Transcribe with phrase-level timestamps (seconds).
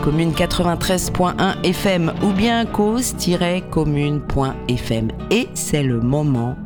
[0.00, 5.08] commune 93.1 FM ou bien cause-commune.fm.
[5.30, 6.56] Et c'est le moment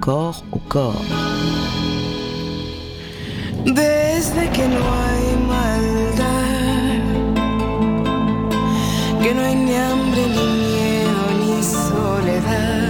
[0.00, 1.02] corps au corps.
[3.64, 7.00] Desde que no hay maldad,
[9.22, 12.88] que no hay ni hambre, ni miedo, ni soledad,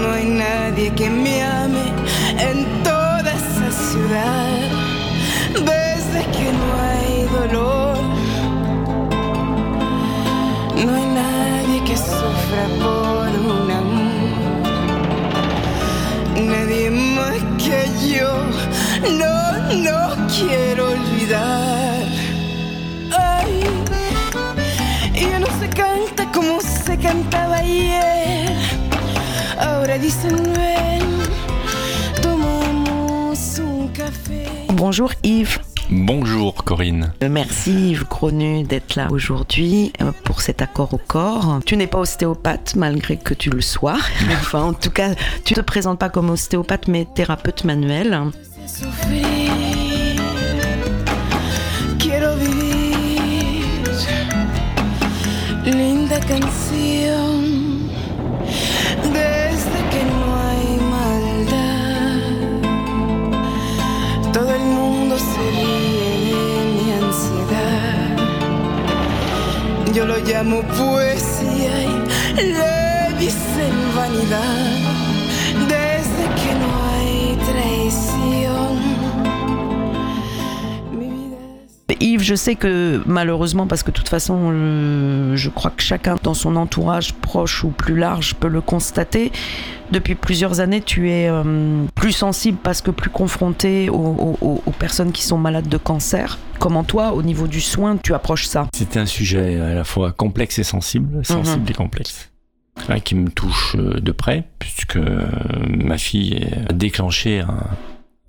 [0.00, 1.86] no hay nadie que me ame
[2.38, 4.60] en toda esa ciudad.
[5.54, 7.93] Desde que no hay dolor,
[12.54, 14.62] sufra por un amor.
[16.36, 18.32] Nadie más que yo,
[19.18, 19.34] no,
[19.82, 22.04] no quiero olvidar.
[23.12, 23.62] Ay,
[25.14, 28.56] ya no se canta como se cantaba ayer.
[29.58, 31.02] Ahora dicen ven,
[32.22, 34.66] tomamos un café.
[34.72, 35.63] Bonjour Yves.
[35.90, 37.12] Bonjour Corinne.
[37.28, 41.60] Merci Yves Gronu d'être là aujourd'hui euh, pour cet accord au corps.
[41.66, 43.98] Tu n'es pas ostéopathe malgré que tu le sois.
[44.30, 48.18] Enfin, en tout cas, tu te présentes pas comme ostéopathe mais thérapeute manuel.
[55.66, 57.03] Linda canción,
[70.26, 74.93] llamo poesía y le dicen vanidad.
[82.24, 86.34] Je sais que malheureusement, parce que de toute façon, euh, je crois que chacun dans
[86.34, 89.30] son entourage proche ou plus large peut le constater,
[89.92, 94.62] depuis plusieurs années, tu es euh, plus sensible parce que plus confronté aux, aux- aux-
[94.66, 96.38] aux personnes qui sont malades de cancer.
[96.58, 98.66] Comment toi, au niveau du soin, tu approches ça?
[98.74, 102.30] C'est un sujet à la fois complexe et sensible, sensible et complexe,
[102.88, 104.98] Hein, qui me touche euh, de près, puisque
[105.68, 107.54] ma fille a déclenché un,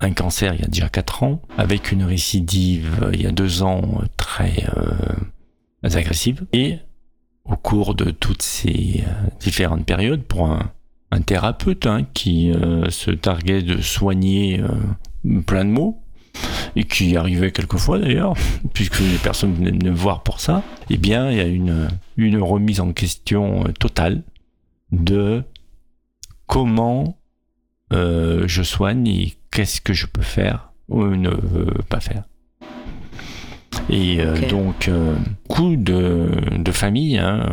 [0.00, 3.62] un cancer il y a déjà 4 ans, avec une récidive il y a 2
[3.62, 6.44] ans très euh, agressive.
[6.52, 6.78] Et
[7.44, 10.72] au cours de toutes ces euh, différentes périodes, pour un,
[11.24, 14.62] thérapeute hein, qui euh, se targuait de soigner
[15.46, 16.02] plein de maux,
[16.74, 18.34] et qui arrivait quelquefois d'ailleurs,
[18.74, 22.80] puisque les personnes venaient me voir pour ça, eh bien, il y a une, remise
[22.80, 24.22] en question totale
[24.92, 25.42] de
[26.46, 27.16] comment
[27.90, 31.30] je soigne et qu'est-ce que je peux faire ou ne
[31.88, 32.24] pas faire.
[33.90, 35.14] Et euh, donc, euh,
[35.48, 37.46] beaucoup de, de familles, hein,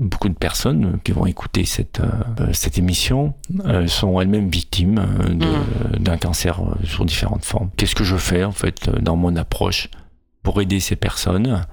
[0.00, 3.34] beaucoup de personnes qui vont écouter cette, euh, cette émission
[3.86, 7.70] sont elles-mêmes victimes de- d'un cancer sous différentes formes.
[7.76, 9.88] Qu'est-ce que je fais en fait dans mon approche
[10.42, 11.64] pour aider ces personnes?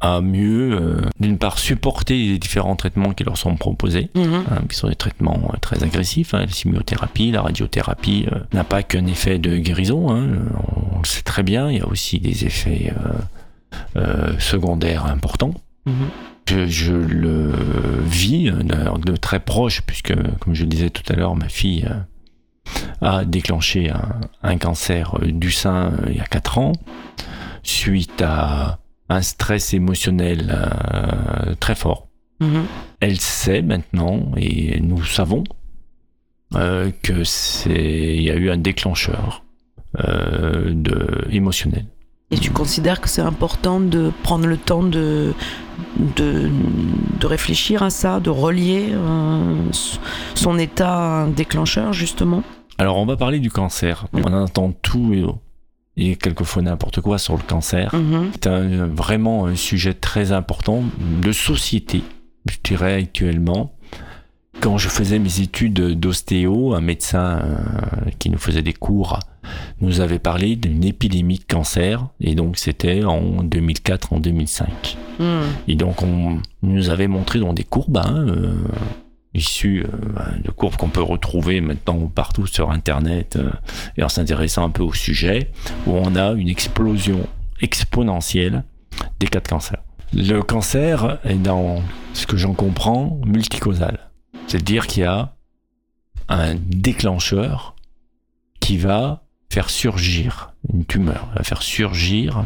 [0.00, 4.44] À mieux, euh, d'une part, supporter les différents traitements qui leur sont proposés, Mhm.
[4.50, 6.34] hein, qui sont des traitements euh, très agressifs.
[6.34, 6.40] hein.
[6.40, 10.26] La chimiothérapie, la radiothérapie euh, n'a pas qu'un effet de guérison, hein,
[10.94, 12.92] on le sait très bien, il y a aussi des effets
[14.38, 15.54] secondaires importants.
[15.86, 15.94] Mhm.
[16.48, 17.52] Je, je le
[18.04, 21.88] vis d'ailleurs de très proche, puisque, comme je le disais tout à l'heure, ma fille
[23.00, 26.72] a déclenché un, un cancer du sein il y a 4 ans,
[27.62, 28.78] suite à
[29.14, 32.08] un stress émotionnel euh, très fort.
[32.40, 32.64] Mhm.
[33.00, 35.44] Elle sait maintenant, et nous savons,
[36.54, 39.44] euh, que c'est, il y a eu un déclencheur
[40.00, 41.86] euh, de, émotionnel.
[42.30, 45.32] Et tu considères que c'est important de prendre le temps de,
[46.16, 46.50] de,
[47.20, 49.56] de réfléchir à ça, de relier euh,
[50.34, 52.42] son état à un déclencheur, justement?
[52.78, 54.06] Alors, on va parler du cancer.
[54.12, 55.24] On entend tout et,
[55.96, 57.94] et quelquefois n'importe quoi sur le cancer.
[57.94, 58.30] Mhm.
[58.34, 60.82] C'est un- vraiment un sujet très important
[61.22, 62.02] de société,
[62.50, 63.72] je dirais actuellement.
[64.60, 69.18] Quand je faisais mes études d'ostéo, un médecin euh, qui nous faisait des cours
[69.80, 74.96] nous avait parlé d'une épidémie de cancer, et donc c'était en 2004, en 2005.
[75.18, 75.26] Mhm.
[75.68, 78.54] Et donc on nous avait montré dans des courbes, hein, euh,
[79.34, 83.50] issues euh, de courbes qu'on peut retrouver maintenant partout sur Internet, euh,
[83.96, 85.50] et en s'intéressant un peu au sujet,
[85.86, 87.26] où on a une explosion
[87.60, 88.64] exponentielle
[89.18, 89.78] des cas de cancer.
[90.12, 91.82] Le cancer est dans
[92.12, 93.98] ce que j'en comprends multicausal.
[94.46, 95.34] C'est-à-dire qu'il y a
[96.28, 97.74] un déclencheur
[98.60, 102.44] qui va faire surgir une tumeur, va faire surgir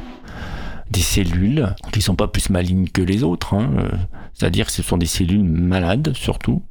[0.90, 3.55] des cellules qui sont pas plus malignes que les autres.
[3.55, 3.88] hein, euh,
[4.38, 6.62] C'est-à-dire que ce sont des cellules malades surtout,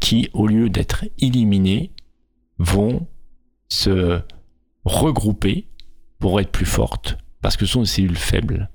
[0.00, 1.90] qui au lieu d'être éliminées,
[2.58, 3.06] vont
[3.68, 4.20] se
[4.84, 5.66] regrouper
[6.18, 8.70] pour être plus fortes, parce que ce sont des cellules faibles.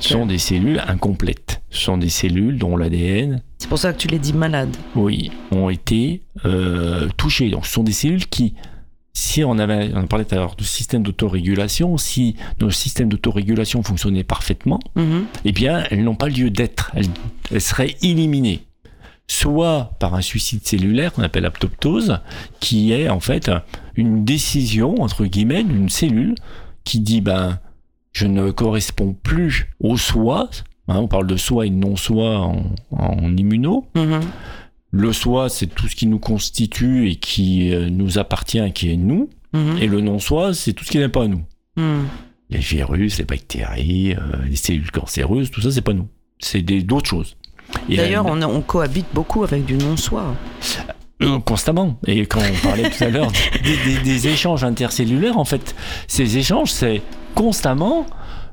[0.00, 1.62] Ce sont des cellules incomplètes.
[1.70, 4.74] Ce sont des cellules dont l'ADN, C'est pour ça que tu les dis malades.
[4.96, 7.50] oui, ont été euh, touchées.
[7.50, 8.54] Donc ce sont des cellules qui,
[9.18, 13.82] si on avait, on parlait tout à l'heure de système d'autorégulation, si nos systèmes d'autorégulation
[13.82, 15.24] fonctionnaient parfaitement, Mhm.
[15.46, 16.90] eh bien, elles n'ont pas lieu d'être.
[16.94, 17.06] Elles,
[17.50, 18.60] elles seraient éliminées.
[19.26, 22.18] Soit par un suicide cellulaire qu'on appelle apoptose,
[22.60, 23.50] qui est en fait
[23.96, 26.34] une décision, entre guillemets, d'une cellule
[26.84, 27.58] qui dit ben,
[28.12, 30.50] je ne corresponds plus au soi.
[30.88, 33.86] Hein, on parle de soi et de non-soi en, en immuno.
[33.96, 34.20] Mhm.
[34.92, 38.96] Le soi, c'est tout ce qui nous constitue et qui euh, nous appartient, qui est
[38.96, 39.28] nous.
[39.52, 39.78] Mhm.
[39.80, 41.42] Et le non-soi, c'est tout ce qui n'est pas nous
[41.76, 42.06] Mhm.
[42.50, 46.08] les virus, les bactéries, euh, les cellules cancéreuses, tout ça, c'est pas nous.
[46.38, 47.36] C'est des- d'autres choses.
[47.88, 50.34] D'ailleurs, euh, on, on cohabite beaucoup avec du non-soi.
[51.22, 51.98] euh, constamment.
[52.06, 53.32] Et quand on parlait tout à l'heure
[53.64, 55.74] des, des- des échanges intercellulaires, en fait,
[56.06, 57.00] ces échanges, c'est
[57.34, 58.06] constamment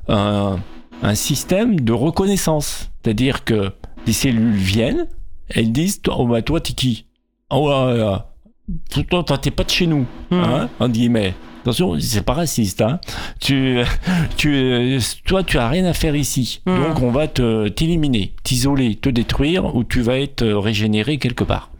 [0.08, 0.58] un,
[1.02, 2.90] un système de reconnaissance.
[3.02, 3.70] C'est-à-dire que
[4.06, 5.06] des cellules viennent,
[5.48, 7.06] elles disent Oh, bah, toi, t'es qui?
[7.50, 8.30] Oh, là, là,
[9.10, 10.06] toi, toi, t'es pas de chez nous.
[10.30, 10.38] Mhm.
[10.40, 11.34] hein, entre guillemets.
[11.62, 12.82] Attention, c'est pas raciste.
[12.82, 13.00] Hein.
[13.40, 13.78] Tu,
[14.36, 16.60] tu, euh, toi, tu as rien à faire ici.
[16.66, 16.82] Mhm.
[16.82, 21.44] Donc, on va te t'éliminer, t'isoler, te détruire, ou tu vas être euh, régénéré quelque
[21.44, 21.70] part.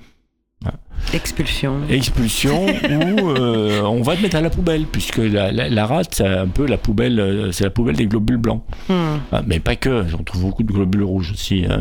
[1.12, 1.80] Expulsion.
[1.88, 6.14] Expulsion, ou euh, on va te mettre à la poubelle, puisque la, la, la rate,
[6.16, 8.62] c'est un peu la poubelle, euh, c'est la poubelle des globules blancs.
[8.88, 9.20] Mhm.
[9.32, 11.76] Ah, mais pas que, on trouve beaucoup de globules rouges aussi euh,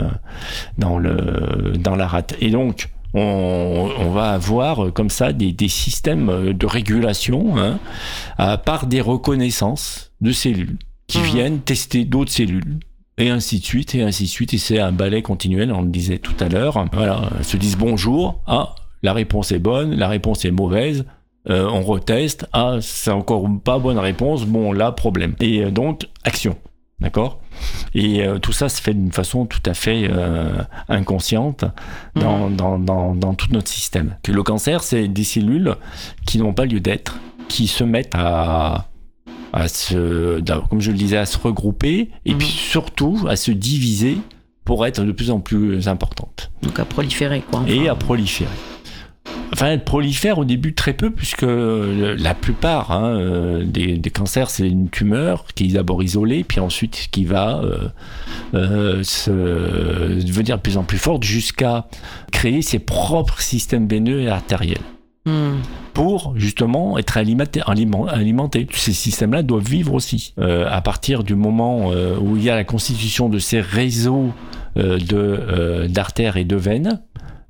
[0.78, 2.36] dans, le, dans la rate.
[2.42, 7.80] Et donc, on, on va avoir comme ça des, des systèmes de régulation hein,
[8.38, 10.78] à part des reconnaissances de cellules
[11.08, 11.26] qui Mhm.
[11.26, 12.80] viennent tester d'autres cellules.
[13.20, 14.56] Et ainsi de suite, et ainsi de suite.
[14.56, 16.84] Et c'est un balai continuel, on le disait tout à l'heure.
[16.94, 18.42] Voilà, se disent bonjour.
[18.48, 18.74] Ah,
[19.04, 21.06] la réponse est bonne, la réponse est mauvaise.
[21.50, 22.48] Euh, on reteste.
[22.54, 24.46] Ah, c'est encore pas bonne réponse.
[24.46, 25.36] Bon, là, problème.
[25.42, 26.56] Et euh, donc, action.
[27.02, 27.42] D'accord?
[27.94, 30.54] Et euh, tout ça se fait d'une façon tout à fait euh,
[30.88, 31.66] inconsciente
[32.16, 34.16] dans, dans, dans, dans tout notre système.
[34.24, 35.76] Que le cancer, c'est des cellules
[36.26, 38.88] qui n'ont pas lieu d'être, qui se mettent à,
[39.52, 40.40] à se,
[40.70, 42.38] comme je le disais, à se regrouper et Mhm.
[42.38, 44.18] puis surtout à se diviser
[44.64, 47.60] pour être de plus en plus importantes Donc à proliférer, quoi.
[47.62, 48.50] Enfin, et à proliférer.
[49.64, 54.10] Enfin, elles prolifèrent au début très peu, puisque le- la plupart hein, euh, des, des
[54.10, 57.88] cancers, c'est une tumeur qui est d'abord isolée, puis ensuite qui va euh,
[58.56, 59.30] euh, se
[60.22, 61.86] devenir de plus en plus forte jusqu'à
[62.34, 64.82] créer ses propres systèmes veineux et artériels
[65.26, 65.60] mhm.
[65.94, 67.62] pour justement être alimenté.
[67.66, 68.68] aliment- alimenté.
[68.74, 70.34] Ces systèmes-là doivent vivre aussi.
[70.40, 74.34] Euh, à partir du moment euh, où il y a la constitution de ces réseaux
[74.76, 77.00] euh, de, euh, d'artères et de veines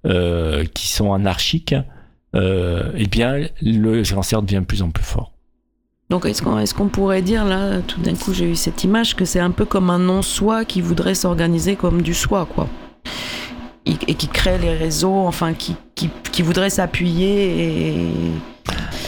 [0.06, 1.74] euh, qui sont anarchiques,
[2.36, 5.32] euh, eh bien le cancer devient de plus en plus fort.
[6.10, 9.26] Donc est-ce qu'on est pourrait dire, là, tout d'un coup j'ai eu cette image, que
[9.26, 12.68] c'est un peu comme un non-soi qui voudrait s'organiser comme du soi, quoi.
[13.86, 18.08] Et et qui crée les réseaux, enfin, qui, qui, qui voudrait s'appuyer et...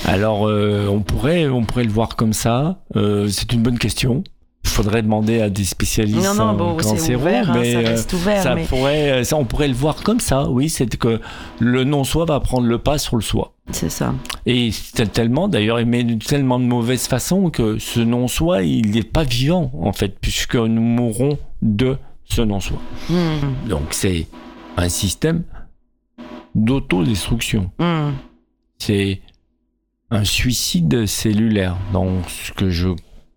[0.06, 2.80] Alors euh, on pourrait on pourrait le voir comme ça.
[2.96, 4.24] Euh, c'est une bonne question.
[4.66, 8.14] Il faudrait demander à des spécialistes Non, non, bon, ouvert, hein, mais ça euh, reste
[8.14, 8.66] ouvert, ça mais...
[8.66, 10.50] pourrait, ça, on pourrait le voir comme ça.
[10.50, 11.22] Oui, c'est que
[11.60, 13.54] le non-soi va prendre le pas sur le soi.
[13.72, 14.16] C'est ça.
[14.48, 18.90] Et c'est tellement, d'ailleurs, il met de tellement de mauvaise façon que ce non-soi, il
[18.90, 22.80] n'est pas vivant, en fait, puisque nous mourrons de ce non-soi.
[23.10, 23.70] Mhm.
[23.70, 24.28] Donc, c'est
[24.78, 25.44] un système
[26.56, 27.70] d'autodestruction.
[27.80, 28.14] Mhm.
[28.80, 29.22] C'est
[30.10, 32.90] un suicide cellulaire, dans ce que je,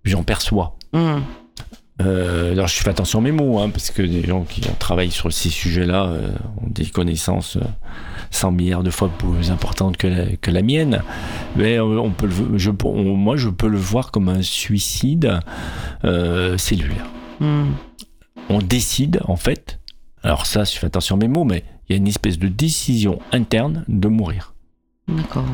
[0.04, 0.77] j'en perçois.
[0.95, 5.11] Euh, alors, je fais attention à mes mots, hein, parce que des gens qui travaillent
[5.11, 6.28] sur ces sujets-là euh,
[6.62, 7.64] ont des connaissances euh,
[8.30, 11.02] 100 milliards de fois plus importantes que la, que la mienne.
[11.57, 15.40] Mais euh, on peut le, je, on- moi, je peux le voir comme un suicide
[16.57, 17.07] cellulaire.
[17.40, 17.73] Mhm.
[18.49, 19.80] On décide, en fait,
[20.23, 22.49] alors ça, je fais attention à mes mots, mais il y a une espèce de
[22.49, 24.54] décision interne de mourir.
[25.09, 25.45] D'accord.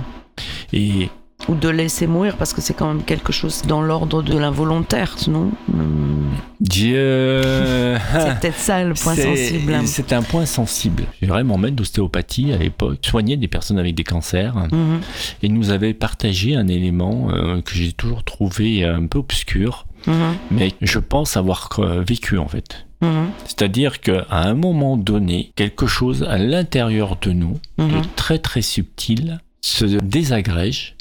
[0.72, 1.08] Et
[1.48, 5.14] Ou de laisser mourir, parce que c'est quand même quelque chose dans l'ordre de l'involontaire,
[5.28, 5.50] non?
[5.68, 6.30] Mhm.
[6.60, 7.94] Dieu...
[8.12, 9.74] C'est peut-être ça le point sensible.
[9.74, 9.82] hein.
[9.86, 11.04] C'est un point sensible.
[11.20, 14.54] J'ai vraiment maître d'ostéopathie à l'époque, soignait des personnes avec des cancers.
[14.72, 15.00] Mhm.
[15.42, 20.14] et nous avait partagé un élément euh, que j'ai toujours trouvé un peu obscur, Mhm.
[20.50, 22.86] mais je pense avoir euh, vécu en fait.
[23.02, 23.28] Mhm.
[23.44, 28.02] C'est-à-dire qu'à un moment donné, quelque chose à l'intérieur de nous, de Mhm.
[28.16, 30.93] très très subtil, se désagrège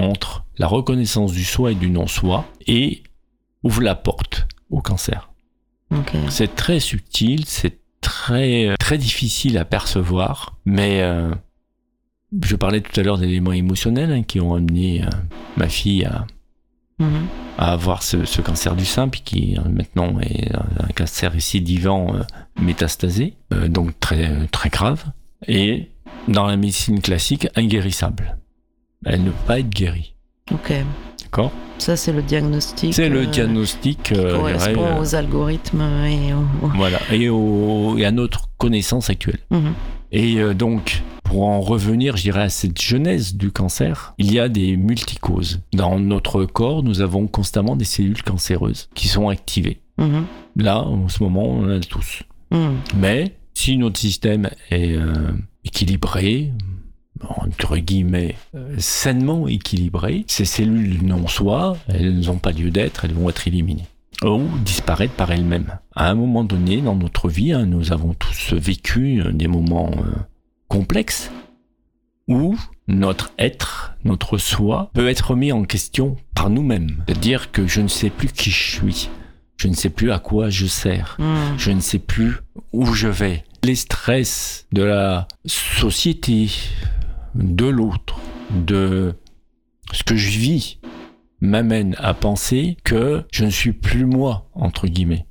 [0.00, 3.02] entre la reconnaissance du soi et du non-soi et
[3.62, 5.30] ouvre la porte au cancer.
[6.28, 11.34] C'est très subtil, c'est très très difficile à percevoir, mais euh,
[12.42, 15.08] je parlais tout à l'heure d'éléments émotionnels hein, qui ont amené euh,
[15.56, 16.26] ma fille à,
[17.00, 17.26] Mhm.
[17.56, 22.14] à avoir ce, ce cancer du sein, puis qui euh, maintenant est un cancer récidivant
[22.14, 22.20] euh,
[22.60, 23.34] métastasé,
[23.68, 25.04] donc très, très grave,
[25.48, 25.88] et
[26.28, 28.36] dans la médecine classique, inguérissable.
[29.04, 30.14] Elle ne peut pas être guérie.
[30.52, 30.72] Ok.
[31.22, 32.92] D'accord Ça, c'est le diagnostic.
[32.94, 34.02] C'est le euh, diagnostic.
[34.02, 37.28] qui euh, dirais, correspond euh, aux algorithmes et aux- voilà, et,
[38.04, 39.38] à notre connaissance actuelle.
[39.50, 39.72] Mhm.
[40.12, 44.48] Et donc, pour en revenir, je dirais, à cette genèse du cancer, il y a
[44.48, 45.60] des multicauses.
[45.72, 49.78] Dans notre corps, nous avons constamment des cellules cancéreuses qui sont activées.
[49.98, 50.24] Mhm.
[50.56, 52.24] Là, en ce moment, on en a tous.
[52.50, 52.74] Mhm.
[52.96, 55.30] Mais si notre système est euh,
[55.64, 56.50] équilibré,
[57.28, 63.12] entre guillemets, euh, sainement équilibré, ces cellules non soi, elles n'ont pas lieu d'être, elles
[63.14, 63.86] vont être éliminées
[64.22, 65.78] ou disparaître par elles-mêmes.
[65.94, 69.90] À un moment donné dans notre vie, hein, nous avons tous vécu euh, des moments
[69.96, 70.10] euh,
[70.68, 71.30] complexes
[72.28, 72.54] où
[72.86, 77.02] notre être, notre soi, peut être mis en question par nous-mêmes.
[77.06, 79.08] C'est-à-dire que je ne sais plus qui je suis,
[79.56, 81.58] je ne sais plus à quoi je sers, Mhm.
[81.58, 82.34] je ne sais plus
[82.72, 83.44] où je vais.
[83.62, 86.50] Les stress de la société,
[87.34, 88.18] de l'autre,
[88.50, 89.14] de
[89.92, 90.78] ce que je vis,
[91.40, 95.26] m'amènent à penser que je ne suis plus moi, entre guillemets.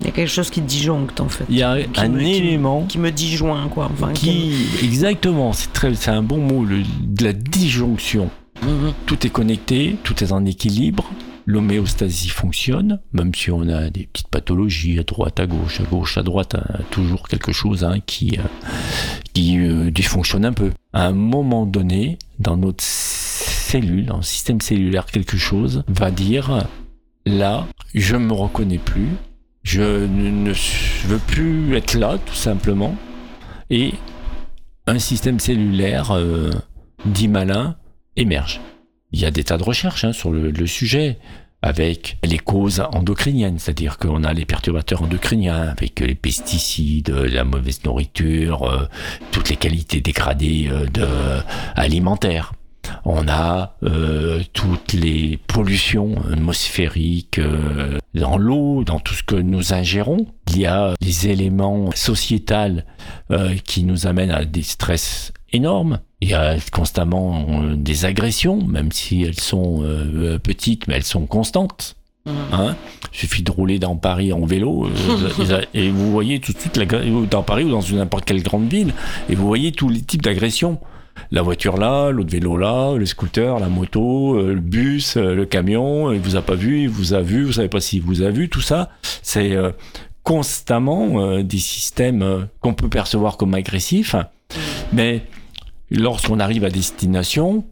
[0.00, 1.44] Il y a quelque chose qui disjoncte, en fait.
[1.48, 3.88] Il y a Qui un me- qui- élément Qui me disjoint, quoi.
[3.90, 8.30] Enfin, qui, exactement, c'est très, c'est un bon mot, le- de la disjonction.
[8.62, 8.92] Mhm.
[9.06, 11.10] Tout est connecté, tout est en équilibre.
[11.46, 16.18] L'homéostasie fonctionne, même si on a des petites pathologies à droite, à gauche, à gauche,
[16.18, 18.42] à droite, hein, toujours quelque chose hein, qui, euh,
[19.36, 19.90] qui euh,
[20.44, 20.72] un peu.
[20.94, 26.66] À un moment donné, dans notre cellule, dans le système cellulaire, quelque chose va dire
[27.26, 29.08] là, je me reconnais plus,
[29.62, 30.52] je ne,
[31.06, 32.96] veux plus être là, tout simplement,
[33.68, 33.92] et
[34.86, 36.50] un système cellulaire euh,
[37.04, 37.76] dit malin
[38.16, 38.62] émerge.
[39.12, 41.18] Il y a des tas de recherches hein, sur le sujet
[41.66, 47.82] avec les causes endocriniennes, c'est-à-dire qu'on a les perturbateurs endocriniens avec les pesticides, la mauvaise
[47.84, 48.86] nourriture, euh,
[49.32, 51.06] toutes les qualités dégradées euh, de,
[51.74, 52.52] alimentaires.
[53.04, 59.72] On a euh, toutes les pollutions atmosphériques euh, dans l'eau, dans tout ce que nous
[59.72, 60.26] ingérons.
[60.48, 62.84] Il y a les éléments sociétals
[63.30, 66.00] euh, qui nous amènent à des stress énormes.
[66.20, 71.04] Il y a constamment euh, des agressions, même si elles sont euh, petites, mais elles
[71.04, 71.96] sont constantes.
[72.26, 72.34] Mhm.
[72.52, 72.76] Hein?
[73.12, 76.76] Il suffit de rouler dans Paris en vélo euh, et vous voyez tout de suite
[76.76, 76.86] la,
[77.30, 78.92] dans Paris ou dans n'importe quelle grande ville
[79.28, 80.78] et vous voyez tous les types d'agressions.
[81.30, 85.46] La voiture là, l'autre vélo là, le scooter, la moto, euh, le bus, euh, le
[85.46, 88.22] camion, il vous a pas vu, il vous a vu, vous savez pas s'il vous
[88.22, 88.90] a vu, tout ça,
[89.22, 89.70] c'est euh,
[90.26, 94.16] constamment euh, des systèmes euh, qu'on peut percevoir comme agressifs,
[94.92, 95.22] mais
[95.90, 97.64] lorsqu'on arrive à destination,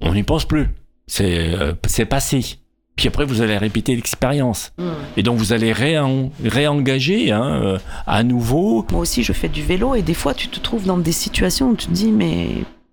[0.00, 0.68] on n'y pense plus.
[1.06, 2.56] C'est euh, c'est passé.
[2.96, 4.72] Puis après, vous allez répéter l'expérience.
[4.76, 4.86] Mhm.
[5.16, 8.84] Et donc, vous allez réen- réengager hein, euh, à nouveau.
[8.90, 11.70] Moi aussi, je fais du vélo et des fois, tu te trouves dans des situations
[11.70, 12.48] où tu te dis, mais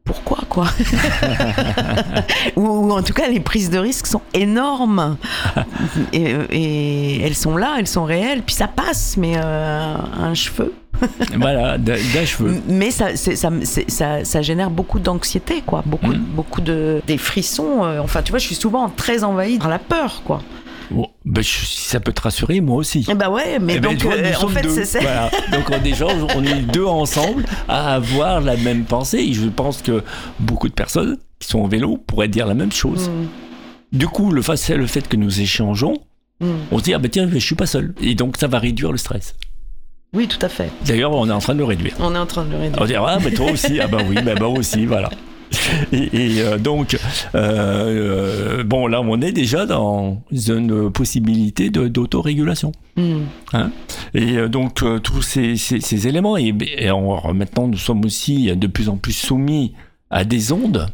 [0.05, 0.67] pourquoi, quoi
[2.55, 5.17] ou, ou en tout cas, les prises de risque sont énormes.
[6.13, 10.74] et, et elles sont là, elles sont réelles, puis ça passe, mais euh, un cheveu.
[11.38, 12.62] voilà, d'un cheveu.
[12.67, 13.50] Mais ça, ça,
[13.88, 15.83] ça, ça génère beaucoup d'anxiété, quoi.
[15.85, 16.24] Beaucoup, Mhm.
[16.35, 17.83] beaucoup de des frissons.
[17.83, 20.41] euh, enfin, tu vois, je suis souvent très envahie par la peur, quoi.
[20.92, 23.06] Bon, ben, je- si ça peut te rassurer, moi aussi.
[23.10, 25.00] Et bah ouais, mais Eh ben, donc vois, euh, en fait, c'est ça.
[25.00, 25.32] Voilà.
[25.51, 29.18] Donc on est, déjà, on est deux ensemble à avoir la même pensée.
[29.20, 30.04] Et je pense que
[30.39, 33.10] beaucoup de personnes qui sont en vélo pourraient dire la même chose.
[33.10, 35.98] Mm, Du coup, le fait, le fait que nous échangeons,
[36.42, 36.46] mm.
[36.72, 37.94] on se dit ah ben tiens, je suis pas seul.
[38.01, 39.36] Et donc ça va réduire le stress.
[40.13, 40.70] Oui, tout à fait.
[40.86, 41.94] D'ailleurs, on est en train de le réduire.
[42.00, 42.77] On est en train de le réduire.
[42.77, 45.10] On va dire, ah, mais toi aussi, ah bah oui, bah, moi aussi, voilà.
[45.91, 46.97] Et, et, euh, donc,
[47.35, 52.71] euh, euh, bon, là, on est déjà dans une possibilité d'autorégulation.
[52.97, 53.19] Mm.
[54.13, 58.03] Et euh, donc, euh, tous ces, ces- ces éléments, et, et on- maintenant, nous sommes
[58.05, 59.73] aussi de plus en plus soumis
[60.09, 60.87] à des ondes.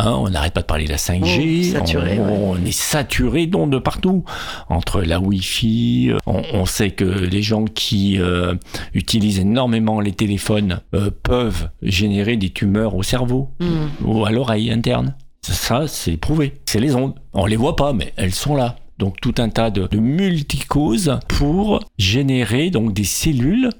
[0.00, 2.58] Hein, on n'arrête pas de parler de la 5G, Oh, saturé, on, ouais.
[2.60, 4.24] on est saturé d'ondes de partout.
[4.68, 8.54] Entre la Wi-Fi, on, on sait que les gens qui euh,
[8.94, 14.04] utilisent énormément les téléphones euh, peuvent générer des tumeurs au cerveau Mm.
[14.04, 15.14] ou à l'oreille interne.
[15.42, 16.54] Ça, c'est prouvé.
[16.66, 17.14] C'est les ondes.
[17.32, 18.76] On les voit pas, mais elles sont là.
[18.98, 23.70] Donc tout un tas de, de multicauses pour générer donc des cellules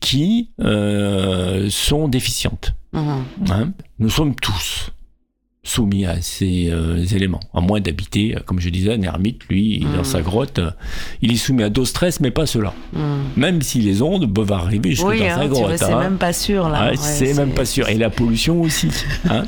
[0.00, 2.74] qui euh, sont déficientes.
[2.92, 3.24] Mhm.
[3.50, 3.72] hein.
[3.98, 4.90] Nous sommes tous
[5.64, 9.84] soumis à ces euh, éléments, à moins d'habiter, euh, comme je disais, un ermite, lui,
[9.96, 10.70] dans sa grotte, euh,
[11.22, 12.74] il est soumis à d'autres stress, mais pas cela.
[12.92, 12.98] Mm.
[13.36, 15.76] Même si les ondes peuvent arriver jusque Oui, dans hein, sa grotte.
[15.78, 16.00] c'est hein.
[16.00, 16.90] même pas sûr là.
[16.90, 17.88] Ouais, c'est même pas sûr.
[17.88, 18.90] Et la pollution aussi.
[19.30, 19.44] hein.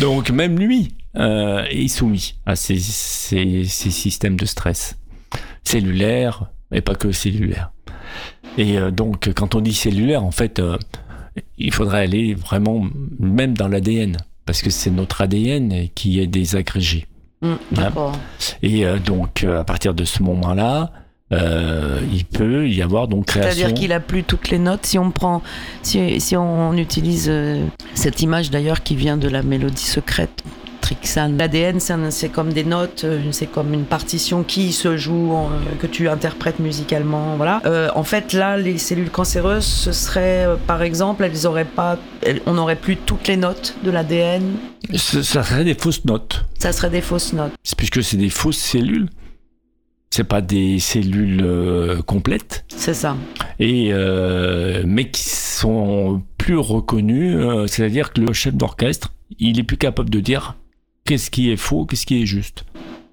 [0.00, 4.98] Donc même lui euh, est soumis à ces, ces, ces, systèmes de stress
[5.64, 7.72] cellulaires, et pas que cellulaires.
[8.58, 10.62] Et donc, quand on dit cellulaire, en fait,
[11.58, 12.86] il faudrait aller vraiment
[13.18, 14.16] même dans l'ADN,
[14.46, 17.06] parce que c'est notre ADN qui est désagrégé.
[17.42, 18.18] Mmh, D'accord.
[18.62, 20.90] Et euh, donc, euh, à partir de ce moment-là,
[21.32, 23.50] euh, il peut y avoir donc création.
[23.50, 24.86] C'est-à-dire qu'il a plus toutes les notes.
[24.86, 25.42] Si on prend,
[25.82, 30.44] si, si on utilise euh, cette image d'ailleurs qui vient de la mélodie secrète.
[31.16, 31.78] L'ADN,
[32.10, 35.50] c'est comme des notes, euh, c'est comme une partition qui se joue, en-
[35.80, 37.60] que tu interprètes musicalement, voilà.
[37.66, 41.98] Euh, en fait, là, les cellules cancéreuses, ce serait, euh, par exemple, elles auraient pas,
[42.22, 44.42] elles- on n'aurait plus toutes les notes de l'ADN.
[44.94, 47.52] Ce- Ça serait des fausses notes, Ça serait des fausses notes.
[47.76, 49.08] Puisque c'est des fausses cellules.
[50.10, 53.16] C'est pas des cellules euh, complètes, C'est ça.
[53.58, 57.34] et euh, mais qui sont plus reconnues.
[57.36, 60.56] euh, C'est-à-dire que le chef d'orchestre, il est plus capable de dire
[61.06, 62.64] qu'est-ce qui est faux, qu'est-ce qui est juste?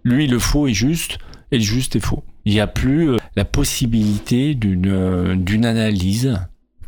[0.03, 1.17] Lui, le faux est juste
[1.51, 2.23] et le juste est faux.
[2.45, 6.38] Il n'y a plus euh, la possibilité d'une euh, d'une analyse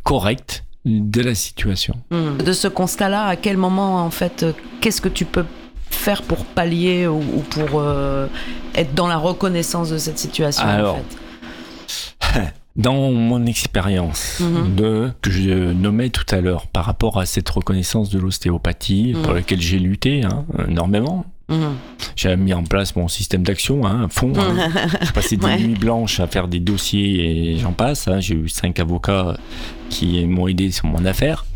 [0.02, 1.96] correcte de la situation.
[2.10, 2.36] Hmm.
[2.36, 5.44] De ce constat-là, à quel moment, en fait, euh, qu'est-ce que tu peux
[5.90, 8.28] faire pour pallier ou, ou pour euh,
[8.74, 11.02] être dans la reconnaissance de cette situation Alors, en
[12.28, 12.52] fait?
[12.76, 14.74] Dans mon expérience Mhm.
[14.76, 19.22] de que je nommais tout à l'heure par rapport à cette reconnaissance de l'ostéopathie Mhm.
[19.22, 21.74] pour laquelle j'ai lutté hein, énormément, Mhm.
[22.16, 24.32] j'ai mis en place mon système d'action hein, à fond.
[24.36, 24.68] hein.
[25.02, 25.58] J'ai passé des Ouais.
[25.58, 28.08] nuits blanches à faire des dossiers et j'en passe.
[28.08, 28.20] hein.
[28.20, 29.38] J'ai eu cinq avocats
[29.88, 31.46] qui m'ont aidé sur mon affaire,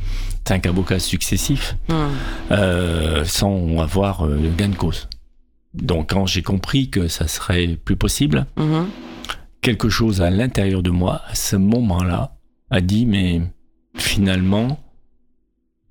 [0.49, 1.77] cinq avocats successifs,
[2.51, 5.09] euh, sans avoir euh, de gain de cause.
[5.75, 8.47] Donc quand j'ai compris que ça serait plus possible.
[9.61, 12.37] Quelque chose à l'intérieur de moi, à ce moment-là,
[12.71, 13.41] a dit mais
[13.97, 14.79] finalement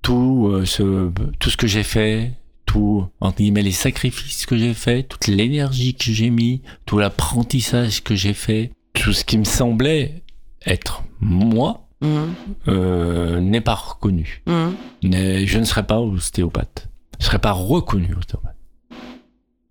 [0.02, 2.32] tout euh, ce tout ce que j'ai fait,
[2.66, 8.02] tout entre guillemets les sacrifices que j'ai fait, toute l'énergie que j'ai mis, tout l'apprentissage
[8.02, 10.22] que j'ai fait, tout ce qui me semblait
[10.66, 12.34] être moi Mhm.
[12.68, 14.42] euh, n'est pas reconnu.
[14.46, 14.74] Mhm.
[15.02, 16.88] Je ne serai pas ostéopathe.
[17.18, 18.56] Je ne serai pas reconnu ostéopathe.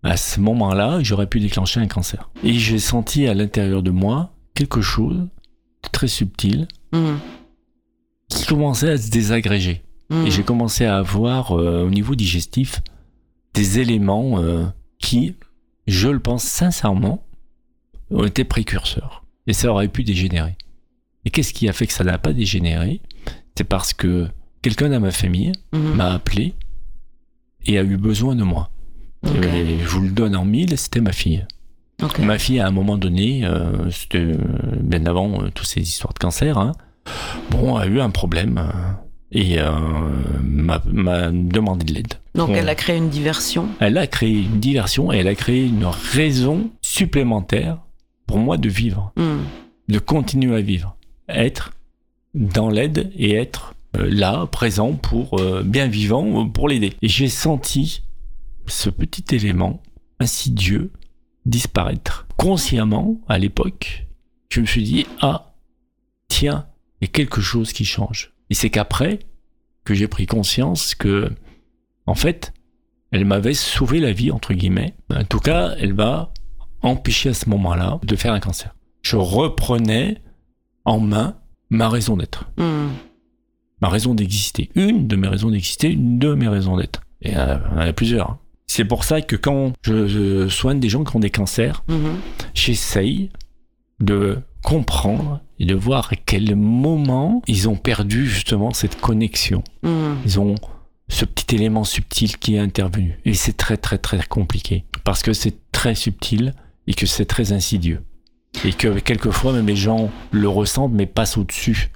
[0.03, 2.29] À ce moment-là, j'aurais pu déclencher un cancer.
[2.43, 7.19] Et j'ai senti à l'intérieur de moi quelque chose de très subtil Mhm.
[8.29, 9.83] qui commençait à se désagréger.
[10.09, 10.25] Mhm.
[10.27, 12.81] Et j'ai commencé à avoir euh, au niveau digestif
[13.53, 14.65] des éléments euh,
[14.99, 15.35] qui,
[15.87, 17.23] je le pense sincèrement,
[18.09, 19.23] ont été précurseurs.
[19.47, 20.57] Et ça aurait pu dégénérer.
[21.25, 23.01] Et qu'est-ce qui a fait que ça n'a pas dégénéré?
[23.57, 24.27] C'est parce que
[24.61, 25.95] quelqu'un dans ma famille Mhm.
[25.95, 26.53] m'a appelé
[27.65, 28.69] et a eu besoin de moi.
[29.25, 31.45] Et je vous le donne en mille, c'était ma fille.
[32.19, 34.37] Ma fille, à un moment donné, euh, c'était euh,
[34.79, 36.71] bien avant euh, toutes ces histoires de cancer, hein,
[37.51, 38.71] bon, a eu un problème euh,
[39.33, 39.69] et euh,
[40.41, 42.13] m'a m'a demandé de l'aide.
[42.35, 43.67] Donc elle a créé une diversion.
[43.81, 47.79] Elle a créé une diversion et elle a créé une raison supplémentaire
[48.27, 49.39] pour moi de vivre, Mhm.
[49.89, 50.95] de continuer à vivre,
[51.27, 51.73] être
[52.33, 56.93] dans l'aide et être euh, là, présent pour euh, bien vivant, euh, pour l'aider.
[57.01, 58.03] Et j'ai senti
[58.69, 59.81] ce petit élément
[60.19, 60.91] insidieux
[61.45, 62.27] disparaître.
[62.37, 64.07] Consciemment, à l'époque,
[64.49, 65.53] je me suis dit, ah,
[66.27, 66.67] tiens,
[67.01, 68.33] il y a quelque chose qui change.
[68.49, 69.19] Et c'est qu'après
[69.83, 71.31] que j'ai pris conscience que,
[72.05, 72.53] en fait,
[73.11, 74.95] elle m'avait sauvé la vie, entre guillemets.
[75.13, 76.31] En tout cas, elle m'a
[76.81, 78.75] empêché à ce moment-là de faire un cancer.
[79.01, 80.21] Je reprenais
[80.85, 81.37] en main
[81.69, 82.89] ma raison d'être, Mhm.
[83.81, 84.69] ma raison d'exister.
[84.75, 87.01] Une de mes raisons d'exister, une de mes raisons d'être.
[87.21, 88.38] Et euh, il y en a plusieurs.
[88.71, 92.17] C'est pour ça que quand je, je soigne des gens qui ont des cancers, Mhm.
[92.53, 93.31] j'essaye
[93.99, 99.63] de comprendre et de voir à quel moment ils ont perdu justement cette connexion.
[99.83, 100.17] Mhm.
[100.25, 100.55] Ils ont
[101.07, 103.17] ce petit élément subtil qui est intervenu.
[103.25, 104.85] Et c'est très très très compliqué.
[105.03, 106.53] Parce que c'est très subtil
[106.85, 108.03] et que c'est très insidieux.
[108.63, 111.89] Et que quelquefois même les gens le ressentent mais passent au-dessus.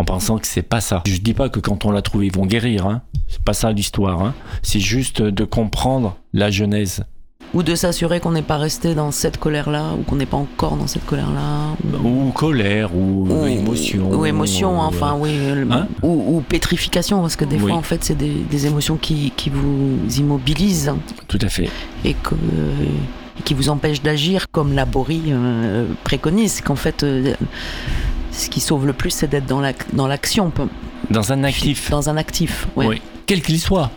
[0.00, 1.02] En pensant que c'est pas ça.
[1.06, 2.86] Je dis pas que quand on l'a trouvé ils vont guérir.
[2.86, 3.02] Hein.
[3.28, 4.22] C'est pas ça l'histoire.
[4.22, 4.32] Hein.
[4.62, 7.04] C'est juste de comprendre la genèse.
[7.52, 10.76] Ou de s'assurer qu'on n'est pas resté dans cette colère-là, ou qu'on n'est pas encore
[10.78, 11.76] dans cette colère-là.
[12.02, 14.10] Ou, Ou colère, ou, ou- émotion.
[14.10, 15.36] Ou émotion, ou- enfin, oui.
[15.54, 15.86] le- Hein?
[16.02, 17.62] ou, pétrification, parce que des Oui.
[17.68, 20.94] fois, en fait, c'est des, des émotions qui, qui vous immobilisent
[21.28, 21.68] Tout à fait.
[22.06, 22.34] et que,
[23.44, 26.60] qui vous empêchent d'agir, comme la Borie euh, préconise.
[26.62, 27.34] Qu'en fait, euh,
[28.32, 30.52] ce qui sauve le plus, c'est d'être dans l'ac- dans l'action,
[31.10, 31.90] Dans un actif.
[31.90, 32.66] dans un actif.
[32.76, 32.86] ouais.
[32.86, 33.02] Oui.
[33.26, 33.90] Quel qu'il soit.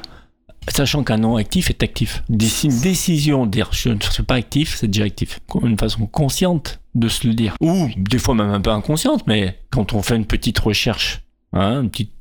[0.69, 2.23] Sachant qu'un non actif est actif.
[2.29, 5.39] Une décision de dire je ne suis pas actif, c'est déjà actif.
[5.61, 7.55] Une façon consciente de se le dire.
[7.59, 11.81] Ou des fois même un peu inconsciente, mais quand on fait une petite recherche, hein,
[11.81, 12.11] une petite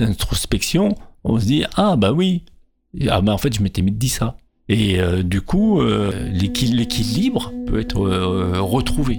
[0.00, 2.44] introspection, on se dit ah bah oui.
[3.08, 4.36] Ah bah en fait je m'étais mis dit ça.
[4.68, 9.18] Et euh, du coup, euh, l'équi- l'équilibre peut être euh, retrouvé.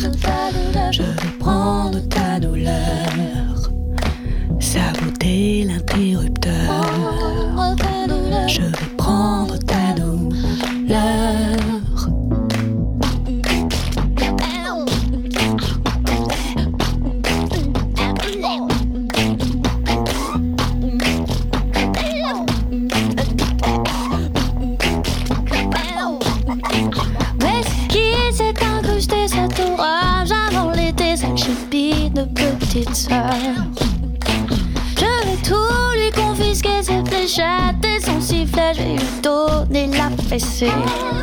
[40.61, 41.11] Fessée.
[41.15, 41.20] Je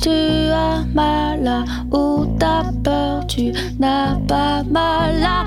[0.00, 5.44] Tu as mal là où t'as peur, tu n'as pas mal là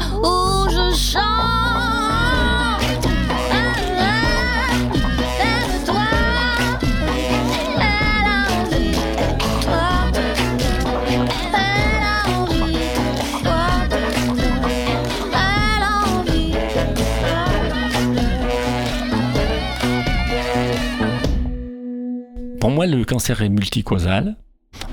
[22.72, 24.38] Pour moi, le cancer est multicausal.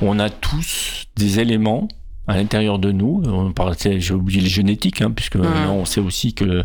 [0.03, 1.87] On a tous des éléments
[2.27, 3.23] à l'intérieur de nous.
[3.25, 6.65] On parle, j'ai oublié les génétiques, hein, puisque maintenant, on sait aussi que le,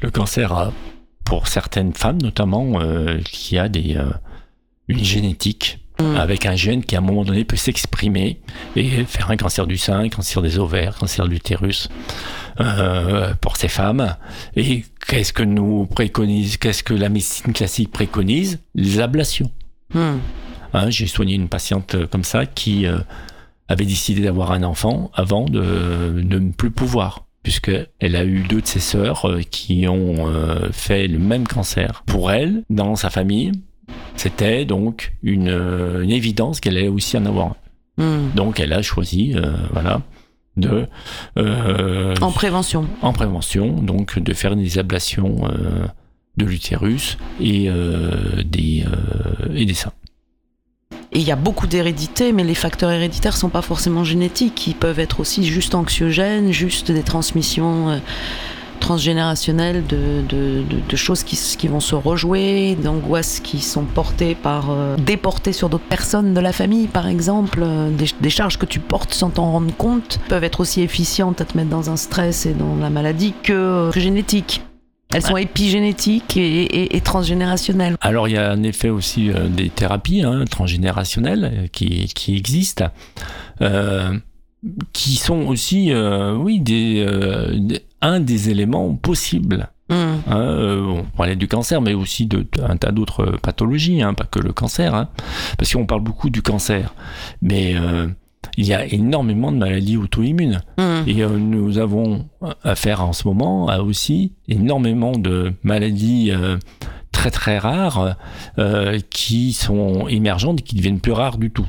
[0.00, 0.72] le cancer a,
[1.24, 4.10] pour certaines femmes notamment, euh, qui a des, euh,
[4.86, 6.16] une génétique Mm.
[6.16, 8.40] avec un gène qui à un moment donné peut s'exprimer
[8.74, 11.88] et faire un cancer du sein, un cancer des ovaires, cancer de l'utérus
[12.60, 14.16] euh, pour ces femmes.
[14.56, 18.58] Et qu'est-ce que nous préconise, qu'est-ce que la médecine classique préconise?
[18.74, 19.52] Les ablations.
[19.92, 20.16] Hmm.
[20.74, 22.98] Hein, J'ai soigné une patiente euh, comme ça qui euh,
[23.68, 28.60] avait décidé d'avoir un enfant avant de, de ne plus pouvoir puisqu'elle a eu deux
[28.62, 32.02] de ses sœurs euh, qui ont euh, fait le même cancer.
[32.06, 33.52] Pour elle, dans sa famille,
[34.16, 37.54] c'était donc une, euh, une évidence qu'elle allait aussi en avoir.
[37.98, 38.02] un.
[38.02, 38.30] Hmm.
[38.34, 40.00] Donc elle a choisi, euh, voilà,
[40.56, 40.86] de
[41.38, 42.88] euh, En prévention.
[43.02, 45.86] en prévention, donc de faire des ablations euh,
[46.38, 49.92] de l'utérus et euh, des euh, et des seins.
[51.14, 54.66] Et il y a beaucoup d'hérédité, mais les facteurs héréditaires sont pas forcément génétiques.
[54.66, 57.98] Ils peuvent être aussi juste anxiogènes, juste des transmissions euh,
[58.80, 65.68] transgénérationnelles de, choses qui, vont se rejouer, d'angoisses qui sont portées par, euh, déportées sur
[65.68, 67.60] d'autres personnes de la famille, par exemple.
[67.62, 71.44] Euh, Des, charges que tu portes sans t'en rendre compte peuvent être aussi efficientes à
[71.44, 74.62] te mettre dans un stress et dans la maladie que, que génétiques.
[75.14, 77.96] Elles sont épigénétiques et, et- et transgénérationnelles.
[78.00, 82.36] Alors il y a en effet aussi euh, des thérapies hein, transgénérationnelles euh, qui, qui
[82.36, 82.90] existent,
[83.62, 84.18] euh,
[84.92, 87.06] qui sont aussi, euh, oui, des,
[87.58, 89.94] des- un des éléments possibles Mmh.
[89.94, 94.38] Hein, on parlait du cancer, mais aussi de, un tas d'autres pathologies, hein, pas que
[94.38, 94.94] le cancer.
[94.94, 95.10] hein.
[95.58, 96.94] parce qu'on parle beaucoup du cancer,
[97.42, 97.74] mais
[98.56, 100.62] il y a énormément de maladies auto-immunes.
[100.78, 100.82] Mmh.
[101.08, 102.26] Et euh, nous avons
[102.62, 106.56] affaire en ce moment à aussi énormément de maladies euh,
[107.12, 108.16] très très rares
[108.58, 111.66] euh, qui sont émergentes et qui deviennent plus rares du tout.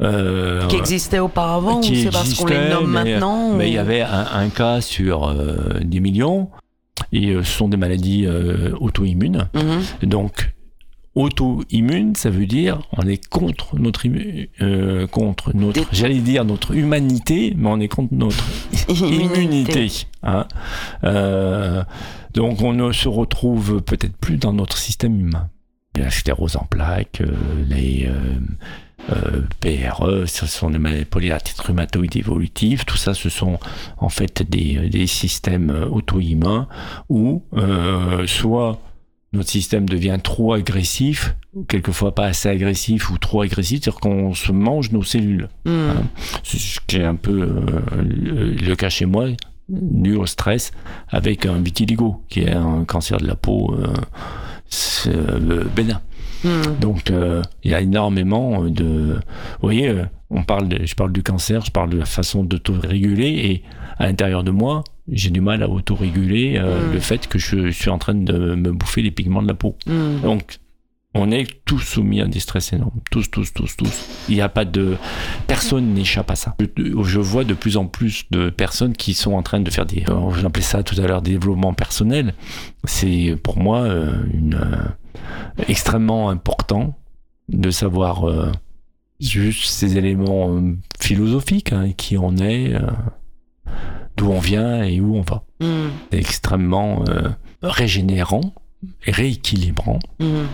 [0.00, 3.68] Euh, Qui existait auparavant qui ou c'est parce qu'on les nomme mais- maintenant mais ou-
[3.68, 6.48] il y avait un, un cas sur euh, des millions
[7.12, 9.46] et euh, ce sont des maladies euh, auto-immunes.
[9.54, 10.08] Mhm.
[10.08, 10.52] Donc
[11.14, 14.02] auto-immune, ça veut dire on est contre notre
[14.60, 18.44] euh, contre notre j'allais dire notre humanité, mais on est contre notre
[18.88, 19.88] immunité.
[20.22, 20.46] hein.
[21.04, 21.84] Euh,
[22.34, 25.48] donc on ne se retrouve peut-être plus dans notre système humain.
[25.96, 27.36] La sclérose en plaques, euh,
[27.68, 33.60] les euh, euh, PRE, ce sont des maladies polyarthrite rhumatoïde évolutive, tout ça ce sont
[33.98, 36.66] en fait des, des systèmes auto-immuns
[37.08, 37.44] où
[38.26, 38.80] soit
[39.34, 44.32] notre système devient trop agressif, ou quelquefois pas assez agressif ou trop agressif, c'est-à-dire qu'on
[44.34, 45.48] se mange nos cellules.
[45.64, 46.04] Mhm.
[46.42, 49.26] C'est ce qui est un peu euh, le cas chez moi,
[49.68, 50.72] dû au stress,
[51.08, 53.92] avec un vitiligo, qui est un cancer de la peau euh,
[55.06, 56.00] euh, bénin.
[56.44, 56.76] Mhm.
[56.80, 59.14] Donc euh, il y a énormément de...
[59.14, 59.94] Vous voyez,
[60.30, 63.62] on parle de- je parle du cancer, je parle de la façon d'autoréguler, et
[63.98, 66.92] à l'intérieur de moi, j'ai du mal à autoréguler euh, Mm.
[66.92, 69.76] le fait que je suis en train de me bouffer les pigments de la peau.
[69.86, 70.20] Mhm.
[70.22, 70.58] Donc,
[71.16, 73.00] on est tous soumis à des stress énormes.
[73.10, 74.08] Tous, tous, tous, tous.
[74.28, 74.96] Il n'y a pas de.
[75.46, 76.56] Personne n'échappe à ça.
[76.58, 79.86] Je, je vois de plus en plus de personnes qui sont en train de faire
[79.86, 80.02] des.
[80.08, 82.34] euh, Je l'appelais ça tout à l'heure développement personnel.
[82.82, 86.98] C'est pour moi euh, une, euh, extrêmement important
[87.48, 88.50] de savoir euh,
[89.20, 92.80] juste ces éléments euh, philosophiques, hein, qui on est, euh,
[94.16, 95.44] d'où on vient et où on va.
[95.60, 95.90] Mhm.
[96.12, 97.28] C'est extrêmement euh,
[97.62, 98.52] régénérant
[99.06, 100.46] et rééquilibrant Mhm.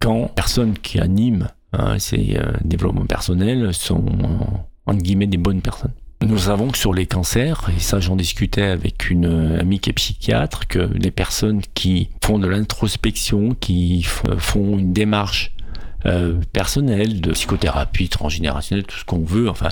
[0.00, 4.44] quand les personnes qui animent hein, ces euh, développements personnels sont euh,
[4.86, 5.92] entre guillemets des bonnes personnes.
[6.24, 9.92] Nous savons que sur les cancers, et ça j'en discutais avec une amie qui est
[9.92, 15.51] psychiatre, que les personnes qui font de l'introspection, qui font une démarche
[16.06, 19.68] euh, personnelle de psychothérapie transgénérationnelle, tout ce qu'on veut, enfin,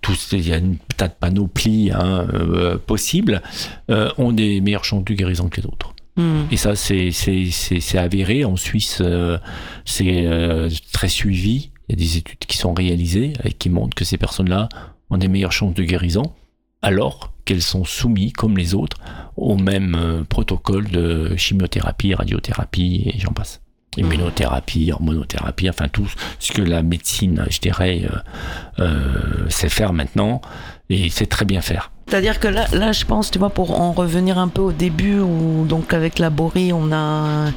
[0.00, 3.42] tout, il y a une tas de panoplie hein, euh, possible,
[3.90, 5.94] euh, ont des meilleures chances de guérison que les autres.
[6.16, 6.46] Mhm.
[6.50, 8.44] Et ça, c'est c'est- c'est- c'est avéré.
[8.44, 9.38] En Suisse, euh,
[9.84, 11.70] c'est euh, très suivi.
[11.88, 14.68] Il y a des études qui sont réalisées et qui montrent que ces personnes-là
[15.10, 16.32] ont des meilleures chances de guérison,
[16.82, 18.96] alors qu'elles sont soumises, comme les autres,
[19.36, 23.60] au même euh, protocole de chimiothérapie, radiothérapie et j'en passe.
[23.96, 28.02] Immunothérapie, hormonothérapie, enfin tout ce que la médecine, je dirais,
[28.78, 30.40] euh, euh, sait faire maintenant
[30.90, 31.90] et sait très bien faire.
[32.06, 35.20] C'est-à-dire que là, là, je pense, tu vois, pour en revenir un peu au début,
[35.20, 37.50] où donc avec la Bory, on a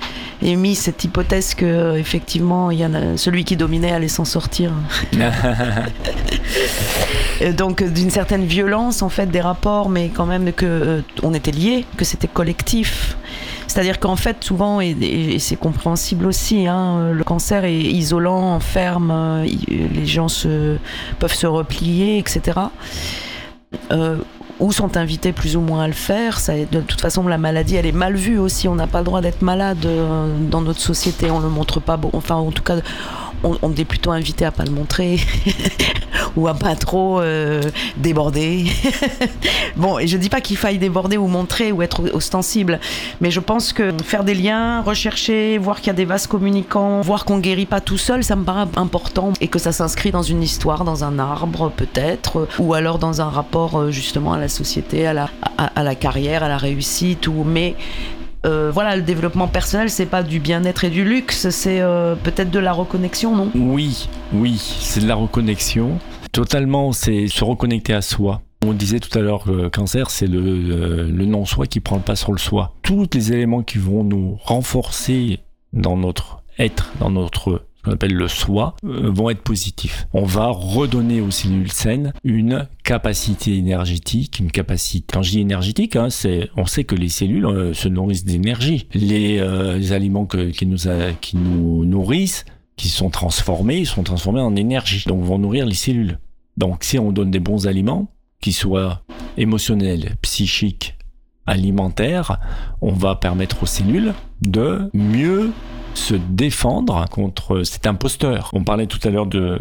[0.44, 4.72] émis cette hypothèse que effectivement, il y en a celui qui dominait allait s'en sortir.
[7.58, 11.34] Donc euh, d'une certaine violence en fait des rapports, mais quand même que euh, on
[11.34, 13.18] était liés, que c'était collectif.
[13.74, 19.10] C'est-à-dire qu'en fait souvent et, c'est compréhensible aussi, hein, euh, le cancer est isolant, enferme,
[19.10, 20.78] euh, il- les gens se
[21.18, 22.60] peuvent se replier, etc.
[23.92, 24.18] Euh,
[24.60, 26.38] ou sont invités plus ou moins à le faire.
[26.72, 28.68] De toute façon, la maladie, elle est mal vue aussi.
[28.68, 31.32] On n'a pas le droit d'être malade euh, dans notre société.
[31.32, 32.00] On le montre pas.
[32.14, 32.76] Enfin, en tout cas,
[33.44, 35.20] on, on est plutôt invité à pas le montrer
[36.36, 37.62] ou à pas trop euh,
[37.98, 38.66] déborder.
[39.76, 42.80] bon, et je dis pas qu'il faille déborder ou montrer ou être ostensible,
[43.22, 47.02] mais je pense que faire des liens, rechercher, voir qu'il y a des vases communicants,
[47.02, 50.24] voir qu'on guérit pas tout seul, ça me paraît important et que ça s'inscrit dans
[50.24, 54.48] une histoire, dans un arbre peut-être, ou alors dans un rapport euh, justement à la
[54.48, 57.76] société, à la, à, la carrière, à la réussite, ou mais
[58.46, 62.52] euh, voilà, le développement personnel, c'est pas du bien-être et du luxe, c'est euh, peut-être
[62.52, 63.50] de la reconnexion, non?
[63.56, 65.98] Oui, oui, c'est de la reconnexion.
[66.32, 68.42] Totalement, c'est se reconnecter à soi.
[68.66, 72.02] On disait tout à l'heure le cancer, c'est le, euh, le non-soi qui prend le
[72.02, 72.74] pas sur le soi.
[72.82, 75.40] Tous les éléments qui vont nous renforcer
[75.74, 80.08] dans notre être, dans notre qu'on appelle le soi, euh, vont être positifs.
[80.14, 85.06] On va redonner aux cellules saines une capacité énergétique, une capacité.
[85.12, 88.88] Quand je dis énergétique, hein, c'est, on sait que les cellules euh, se nourrissent d'énergie.
[88.94, 90.78] Les, euh, aliments qui, nous
[91.22, 92.46] qui nous nourrissent,
[92.78, 96.20] qui sont transformés, ils sont transformés en énergie, donc vont nourrir les cellules.
[96.58, 98.08] Donc si on donne des bons aliments,
[98.42, 99.02] qui soient
[99.38, 100.98] émotionnels, psychiques,
[101.46, 102.40] alimentaires,
[102.82, 105.52] on va permettre aux cellules de mieux
[105.94, 108.50] se défendre contre cet imposteur.
[108.54, 109.60] On parlait tout à l'heure de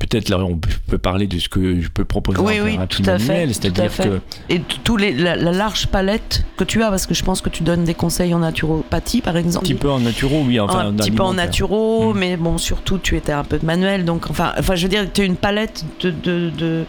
[0.00, 3.20] Peut-être là, on peut parler de ce que je peux proposer Oui, oui, tout à
[3.20, 7.14] fait, c'est-à-dire que Et tous les, la, la large palette que tu as, parce que
[7.14, 9.64] je pense que tu donnes des conseils en naturopathie, par un exemple.
[9.64, 12.18] petit peu en naturo, oui, enfin un petit peu en naturo, Mm.
[12.18, 15.06] mais bon, surtout tu étais un peu de manuel, donc enfin, enfin je veux dire,
[15.12, 16.84] tu as une palette de, de, de,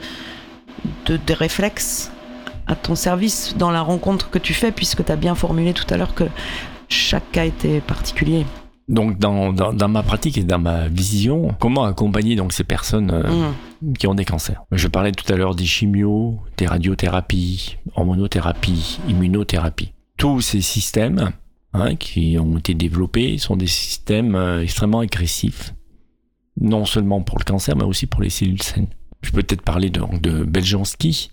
[1.06, 2.12] de- de réflexes
[2.66, 5.86] à ton service dans la rencontre que tu fais, puisque tu as bien formulé tout
[5.92, 6.24] à l'heure que
[6.90, 8.46] chaque cas était particulier.
[8.88, 13.12] Donc dans, dans, dans ma pratique et dans ma vision, comment accompagner donc ces personnes
[13.12, 13.94] euh, Mm.
[13.94, 14.64] qui ont des cancers?
[14.72, 19.92] Je parlais tout à l'heure des chimios, des radiothérapies, hormonothérapies, immunothérapies.
[20.18, 21.32] Tous ces systèmes
[21.74, 25.74] hein, qui ont été développés sont des systèmes euh, extrêmement agressifs,
[26.60, 28.88] non seulement pour le cancer, mais aussi pour les cellules saines.
[29.22, 31.32] Je peux peut-être parler de, de Beljanski,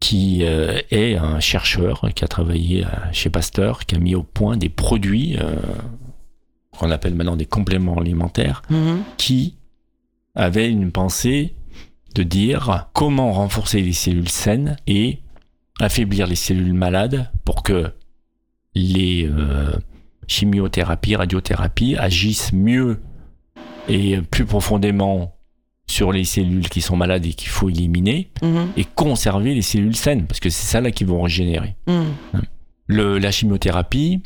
[0.00, 4.22] qui euh, est un chercheur qui a travaillé euh, chez Pasteur, qui a mis au
[4.22, 5.54] point des produits euh,
[6.78, 9.02] qu'on appelle maintenant des compléments alimentaires, Mhm.
[9.18, 9.56] qui
[10.34, 11.54] avait une pensée
[12.14, 15.18] de dire comment renforcer les cellules saines et
[15.80, 17.92] affaiblir les cellules malades pour que
[18.74, 19.72] les euh,
[20.26, 23.00] chimiothérapies, radiothérapies agissent mieux
[23.88, 25.36] et plus profondément
[25.90, 28.68] sur les cellules qui sont malades et qu'il faut éliminer Mhm.
[28.76, 31.74] et conserver les cellules saines parce que c'est ça là qui vont régénérer.
[31.86, 32.04] Mhm.
[32.86, 34.22] Le, la chimiothérapie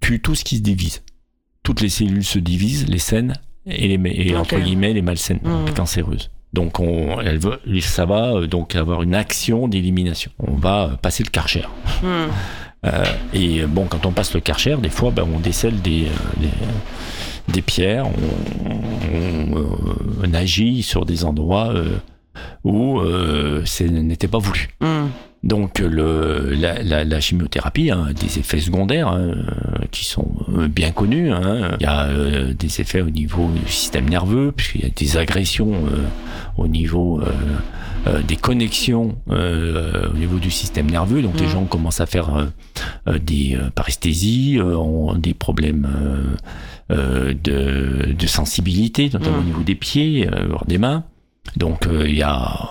[0.00, 1.02] tue tout ce qui se divise.
[1.62, 3.32] Toutes les cellules se divisent, les saines
[3.66, 5.66] et, les, et entre guillemets les malsaines, Mhm.
[5.66, 6.30] les cancéreuses.
[6.52, 10.30] Donc on, elle veut, ça va euh, donc avoir une action d'élimination.
[10.38, 11.64] On va euh, passer le karcher.
[12.04, 16.48] Euh, et bon, quand on passe le karcher, des fois, ben, on décèle des, des,
[17.48, 19.64] des pierres, on, euh,
[20.22, 21.96] on agit sur des endroits euh,
[22.64, 24.68] où euh, ce n'était pas voulu.
[24.80, 25.10] Mhm.
[25.44, 29.34] Donc le, la, la- la chimiothérapie a des effets secondaires hein, euh,
[29.90, 30.26] qui sont
[30.56, 31.30] euh, bien connus.
[31.32, 31.76] hein.
[31.80, 35.16] Il y a euh, des effets au niveau du système nerveux, puisqu'il y a des
[35.18, 35.98] agressions euh,
[36.56, 37.26] au niveau euh,
[38.06, 41.20] euh, des connexions euh, au niveau du système nerveux.
[41.20, 41.52] Donc les Mhm.
[41.52, 42.46] gens commencent à faire euh,
[43.08, 45.86] euh, des euh, paresthésies, euh, ont des problèmes
[46.90, 49.42] euh, euh, de, de sensibilité, notamment Mhm.
[49.42, 51.04] au niveau des pieds, euh, voire des mains.
[51.56, 52.70] Donc euh, il y a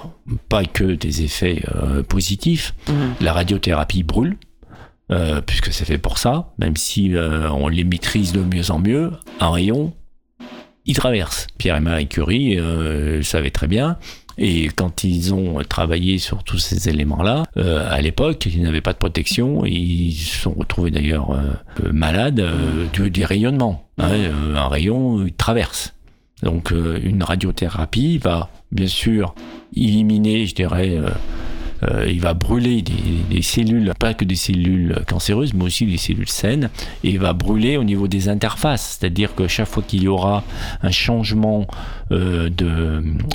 [0.49, 2.73] pas que des effets euh, positifs.
[2.87, 3.13] Mhm.
[3.21, 4.37] La radiothérapie brûle,
[5.11, 8.79] euh, puisque c'est fait pour ça, même si euh, on les maîtrise de mieux en
[8.79, 9.93] mieux, un rayon,
[10.85, 11.47] il traverse.
[11.57, 13.97] Pierre et Marie Curie euh, le savaient très bien.
[14.39, 18.91] Et quand ils ont travaillé sur tous ces éléments-là, euh, à l'époque, ils n'avaient pas
[18.93, 21.51] de protection ils se sont retrouvés d'ailleurs euh,
[21.85, 23.87] euh, malades euh, du- des rayonnements.
[23.99, 24.09] hein.
[24.09, 25.93] Euh, un rayon, il traverse.
[26.41, 29.33] Donc euh, une radiothérapie va bien sûr
[29.75, 31.09] éliminer, je dirais, euh,
[31.83, 32.93] euh, il va brûler des,
[33.29, 36.69] des cellules, pas que des cellules cancéreuses, mais aussi des cellules saines,
[37.03, 38.97] et il va brûler au niveau des interfaces.
[38.99, 40.43] C'est-à-dire que chaque fois qu'il y aura
[40.81, 41.67] un changement
[42.11, 42.49] euh,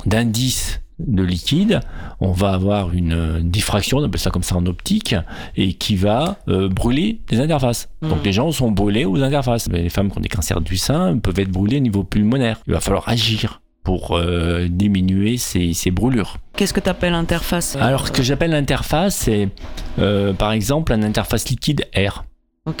[0.05, 1.79] d'indice de liquide,
[2.19, 5.15] on va avoir une diffraction, on appelle ça comme ça en optique,
[5.55, 7.87] et qui va euh, brûler les interfaces.
[8.01, 8.25] Donc Mhm.
[8.25, 9.69] les gens sont brûlés aux interfaces.
[9.71, 12.59] Les femmes qui ont des cancers du sein peuvent être brûlées au niveau pulmonaire.
[12.67, 16.37] Il va falloir agir pour euh, diminuer ces, ces brûlures.
[16.55, 17.75] Qu'est-ce que tu appelles interface?
[17.75, 19.49] Alors, ce que j'appelle l'interface, c'est
[19.97, 22.23] euh, par exemple un interface liquide air.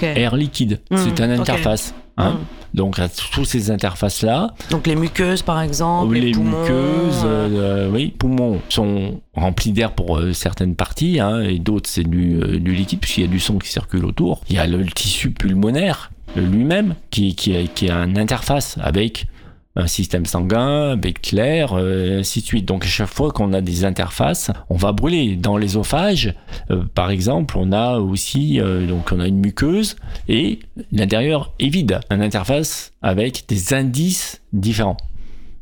[0.03, 1.95] Air liquide, Mhm, c'est une interface.
[2.17, 2.33] hein.
[2.33, 2.37] Mhm.
[2.75, 2.99] Donc,
[3.31, 8.61] toutes ces interfaces-là, Donc les muqueuses par exemple, les, les poumons, muqueuses, euh, oui, poumons
[8.69, 12.99] sont remplis d'air pour euh, certaines parties, hein, et d'autres c'est du, euh, du liquide
[12.99, 14.41] puisqu'il y a du son qui circule autour.
[14.47, 19.25] Il y a le, tissu pulmonaire lui-même qui, qui, qui a une interface avec
[19.75, 22.65] un système sanguin, avec l'air, euh, ainsi de suite.
[22.65, 25.35] Donc à chaque fois qu'on a des interfaces, on va brûler.
[25.35, 26.33] Dans l'ésophage,
[26.71, 29.95] euh, par exemple, on a aussi euh, donc on a une muqueuse
[30.27, 30.59] et
[30.91, 34.97] l'intérieur est vide, une interface avec des indices différents.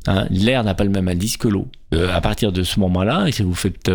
[0.08, 1.68] Hein, L'air n'a pas le même indice que l'eau.
[1.92, 3.90] À partir de ce moment-là, si vous faites,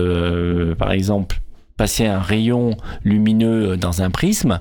[0.78, 1.40] par exemple,
[1.76, 4.60] passer un rayon lumineux dans un prisme,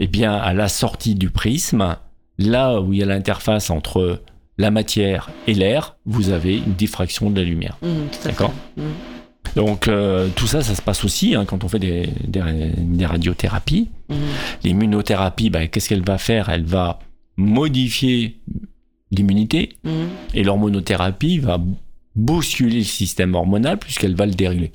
[0.00, 1.96] eh bien, à la sortie du prisme,
[2.38, 4.20] là où il y a l'interface entre
[4.58, 7.78] la matière et l'air, vous avez une diffraction de la lumière.
[8.12, 8.28] Fait.
[8.28, 8.52] D'accord.
[8.76, 8.84] Mhm.
[9.54, 12.42] Donc, euh, tout ça, ça se passe aussi hein, quand on fait des, des,
[12.76, 13.88] des radiothérapies.
[14.08, 14.16] Mhm.
[14.64, 16.48] L'immunothérapie, ben, qu'est-ce qu'elle va faire?
[16.48, 16.98] Elle va
[17.36, 18.38] modifier
[19.10, 19.76] l'immunité
[20.34, 21.60] et l'hormonothérapie va
[22.14, 24.72] bousculer le système hormonal puisqu'elle va le déréguler.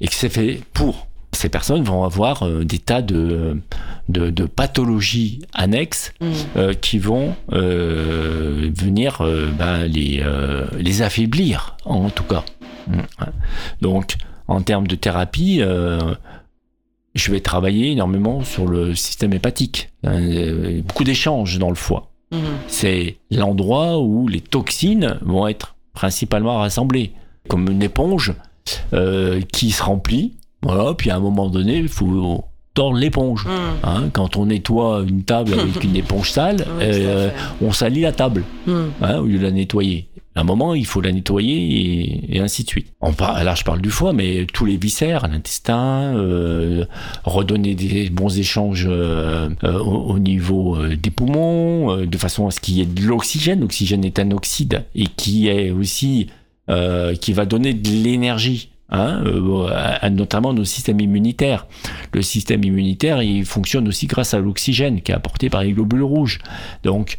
[0.00, 1.07] Et que c'est fait pour.
[1.38, 3.60] Ces personnes vont avoir euh, des tas de,
[4.08, 6.32] de, de pathologies annexes Mhm.
[6.56, 9.22] euh, qui vont euh, venir
[9.56, 10.24] ben, les,
[10.78, 12.42] les affaiblir, en tout cas.
[12.88, 13.00] Mm.
[13.82, 14.16] Donc,
[14.48, 15.60] en termes de thérapie,
[17.14, 19.90] je vais travailler énormément sur le système hépatique.
[20.02, 22.40] Beaucoup d'échanges dans le foie Mhm.
[22.66, 27.12] c'est l'endroit où les toxines vont être principalement rassemblés,
[27.48, 28.34] comme une éponge
[28.92, 30.34] euh, qui se remplit.
[30.62, 32.44] Voilà, puis à un moment donné, il faut
[32.74, 33.44] tordre l'éponge.
[33.46, 33.50] Mm.
[33.86, 37.30] Hein, quand on nettoie une table avec une éponge sale, Oui, euh,
[37.62, 38.72] on salit la table Mm.
[39.02, 40.08] hein, au lieu de la nettoyer.
[40.34, 42.86] À un moment, il faut la nettoyer et, et ainsi de suite.
[43.00, 46.84] On par- là, je parle du foie, mais tous les viscères, l'intestin, euh,
[47.24, 52.60] redonner des bons échanges euh, euh, au, au niveau des poumons, de façon à ce
[52.60, 53.60] qu'il y ait de l'oxygène.
[53.60, 56.28] L'oxygène est un oxyde et qui est aussi
[57.20, 58.68] qui va donner de l'énergie.
[58.90, 61.66] Hein, euh, notamment nos systèmes immunitaires.
[62.12, 66.02] Le système immunitaire, il fonctionne aussi grâce à l'oxygène qui est apporté par les globules
[66.02, 66.38] rouges.
[66.84, 67.16] Donc,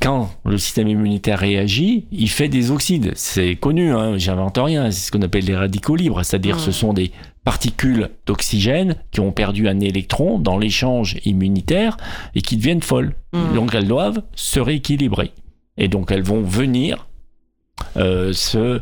[0.00, 3.12] quand le système immunitaire réagit, il fait des oxydes.
[3.14, 4.90] C'est connu, hein, j'invente rien.
[4.90, 6.60] C'est ce qu'on appelle les radicaux libres, c'est-à-dire Mm.
[6.60, 7.12] ce sont des
[7.44, 11.96] particules d'oxygène qui ont perdu un électron dans l'échange immunitaire
[12.34, 13.14] et qui deviennent folles.
[13.32, 13.54] Mm.
[13.54, 15.30] Donc elles doivent se rééquilibrer.
[15.76, 17.06] Et donc elles vont venir
[17.96, 18.80] euh, se,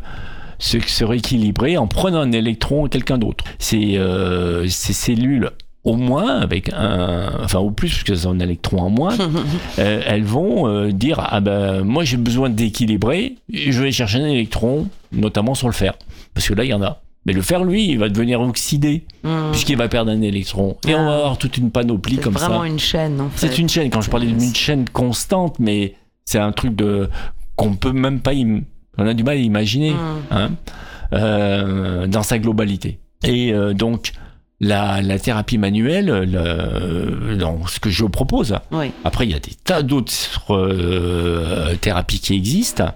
[0.62, 3.44] se, se rééquilibrer en prenant un électron à quelqu'un d'autre.
[3.58, 5.50] Ces, euh, ces cellules,
[5.84, 9.16] au moins, avec un, enfin au plus, parce qu'elles ont un électron en moins,
[9.78, 14.26] euh, elles vont euh, dire ah ben moi j'ai besoin d'équilibrer, je vais chercher un
[14.26, 15.94] électron, notamment sur le fer,
[16.34, 17.00] parce que là il y en a.
[17.26, 19.52] Mais le fer, lui, il va devenir oxydé, Mm.
[19.52, 20.76] puisqu'il va perdre un électron.
[20.88, 21.16] Et on va Ah.
[21.18, 22.48] avoir toute une panoplie C'est comme ça.
[22.48, 23.46] vraiment une chaîne, en fait.
[23.46, 23.90] C'est une chaîne.
[23.90, 25.94] Quand je parlais d'une chaîne constante, mais
[26.24, 27.08] c'est un truc de
[27.54, 28.32] qu'on peut même pas.
[28.32, 28.62] im-
[28.98, 29.96] On a du mal à imaginer Mm.
[30.30, 30.50] hein,
[31.12, 32.98] euh, dans sa globalité.
[33.24, 34.12] Et euh, donc
[34.60, 38.56] la, la thérapie manuelle, le, dans ce que je propose.
[38.70, 38.92] Oui.
[39.04, 42.92] Après, il y a des tas d'autres euh, thérapies qui existent.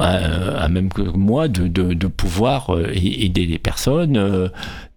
[0.00, 4.48] Euh, à même que moi de, de, de pouvoir euh, aider les personnes, euh,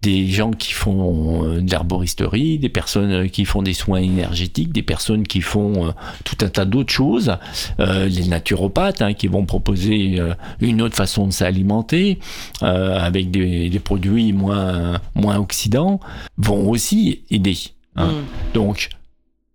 [0.02, 5.24] des gens qui font de l'herboristerie, des personnes qui font des soins énergétiques, des personnes
[5.26, 5.94] qui font
[6.24, 7.36] tout un tas d'autres choses,
[7.78, 10.20] euh, les naturopathes hein, qui vont proposer
[10.60, 12.18] une autre façon de s'alimenter
[12.62, 16.00] euh, avec des, des produits moins, moins oxydants,
[16.36, 17.56] vont aussi aider.
[17.96, 18.06] hein.
[18.06, 18.54] Mm.
[18.54, 18.88] Donc,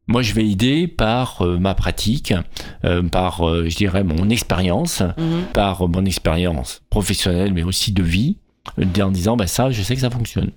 [0.07, 2.33] moi, je vais aider par euh, ma pratique,
[2.85, 5.43] euh, par, euh, je dirais, mon expérience, Mhm.
[5.53, 8.37] par mon expérience professionnelle, mais aussi de vie,
[9.01, 10.51] en disant, bah, ça, je sais que ça fonctionne.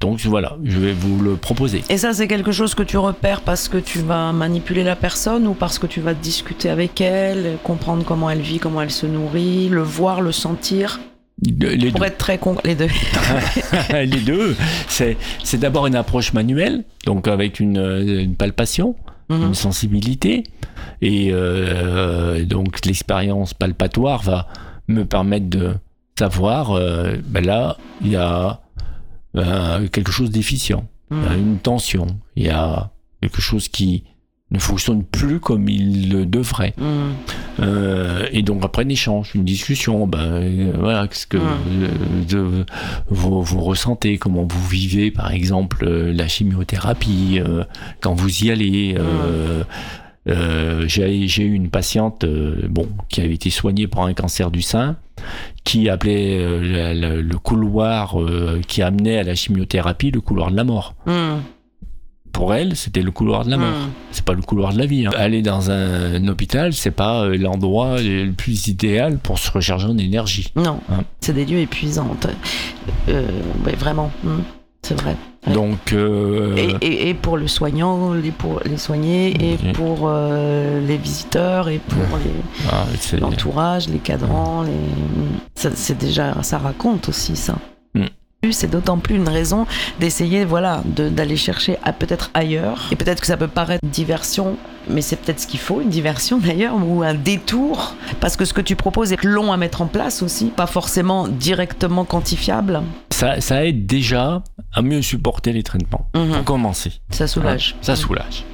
[0.00, 1.82] Donc, voilà, je vais vous le proposer.
[1.88, 5.46] Et ça, c'est quelque chose que tu repères parce que tu vas manipuler la personne
[5.46, 9.06] ou parce que tu vas discuter avec elle, comprendre comment elle vit, comment elle se
[9.06, 11.00] nourrit, le voir, le sentir,
[11.42, 12.06] Les pour deux.
[12.06, 12.56] être très con...
[12.64, 12.88] les deux.
[13.92, 14.56] les deux,
[14.88, 18.96] c'est c'est d'abord une approche manuelle, donc avec une, euh, une palpation,
[19.30, 19.42] Mhm.
[19.48, 20.44] une sensibilité,
[21.00, 24.48] et euh, donc l'expérience palpatoire va
[24.86, 25.74] me permettre de
[26.18, 28.60] savoir, euh, ben là, il y a
[29.36, 31.38] euh, quelque chose d'efficient, il y a Mhm.
[31.40, 32.06] une tension,
[32.36, 32.90] il y a
[33.22, 34.04] quelque chose qui
[34.54, 36.72] ne fonctionne plus comme il le devrait.
[36.78, 36.86] Mhm.
[37.60, 41.42] Euh, et donc après un échange, une discussion, ben euh, voilà, qu'est-ce que Mm.
[41.82, 42.66] euh, de-
[43.10, 47.40] vous, vous ressentez, comment vous vivez par exemple la chimiothérapie
[48.00, 48.96] quand vous y allez.
[48.98, 49.64] euh,
[50.86, 54.96] J'ai eu une patiente bon qui avait été soignée pour un cancer du sein,
[55.64, 58.16] qui appelait la- la- le couloir
[58.66, 60.94] qui amenait à la chimiothérapie le couloir de la mort.
[62.34, 63.90] Pour elle, c'était le couloir de la mort Mhm.
[64.10, 65.06] c'est pas le couloir de la vie.
[65.06, 65.10] hein.
[65.16, 69.86] Aller dans un, un hôpital, c'est pas euh, l'endroit le plus idéal pour se recharger
[69.86, 70.52] en énergie.
[70.56, 71.04] Non, Hein.
[71.20, 72.10] c'est des lieux épuisants.
[73.08, 73.26] Euh,
[73.64, 74.42] ouais, vraiment, Mhm.
[74.82, 75.16] c'est vrai.
[75.46, 75.52] Ouais.
[75.52, 80.80] Donc, euh, Et, et- et pour le soignant, les, pour les soignés, et pour euh,
[80.86, 82.84] les visiteurs, et pour les- ah,
[83.20, 84.72] l'entourage, les cadrans, les...
[85.54, 87.56] ça, c'est déjà, ça raconte aussi ça.
[88.52, 89.66] C'est d'autant plus une raison
[90.00, 92.88] d'essayer, voilà, de- d'aller chercher à peut-être ailleurs.
[92.92, 94.56] Et peut-être que ça peut paraître diversion,
[94.88, 97.94] mais c'est peut-être ce qu'il faut, une diversion d'ailleurs, ou un détour.
[98.20, 101.28] Parce que ce que tu proposes est long à mettre en place aussi, pas forcément
[101.28, 102.82] directement quantifiable.
[103.10, 104.42] ça, ça aide déjà
[104.72, 106.08] à mieux supporter les traitements.
[106.16, 106.32] Mhm.
[106.32, 107.76] Pour commencer, Ça soulage.
[107.80, 108.44] Ça soulage.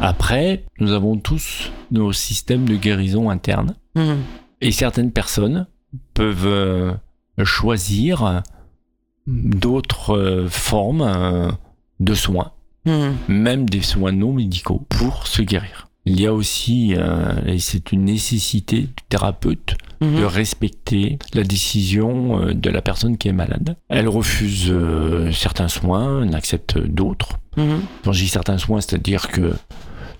[0.00, 3.74] Après, nous avons tous nos systèmes de guérison interne.
[3.96, 4.18] Mhm.
[4.60, 5.66] Et certaines personnes
[6.14, 6.92] peuvent euh,
[7.44, 8.42] choisir
[9.26, 11.50] d'autres euh, formes euh,
[12.00, 12.50] de soins.
[12.86, 13.14] Mhm.
[13.28, 15.88] même des soins non médicaux pour se guérir.
[16.04, 20.20] Il y a aussi, euh, et c'est une nécessité du thérapeute, Mhm.
[20.20, 23.76] de respecter la décision euh, de la personne qui est malade.
[23.88, 27.38] Elle refuse euh, certains soins, elle accepte d'autres.
[28.04, 29.54] Quand je dis certains soins, c'est-à-dire que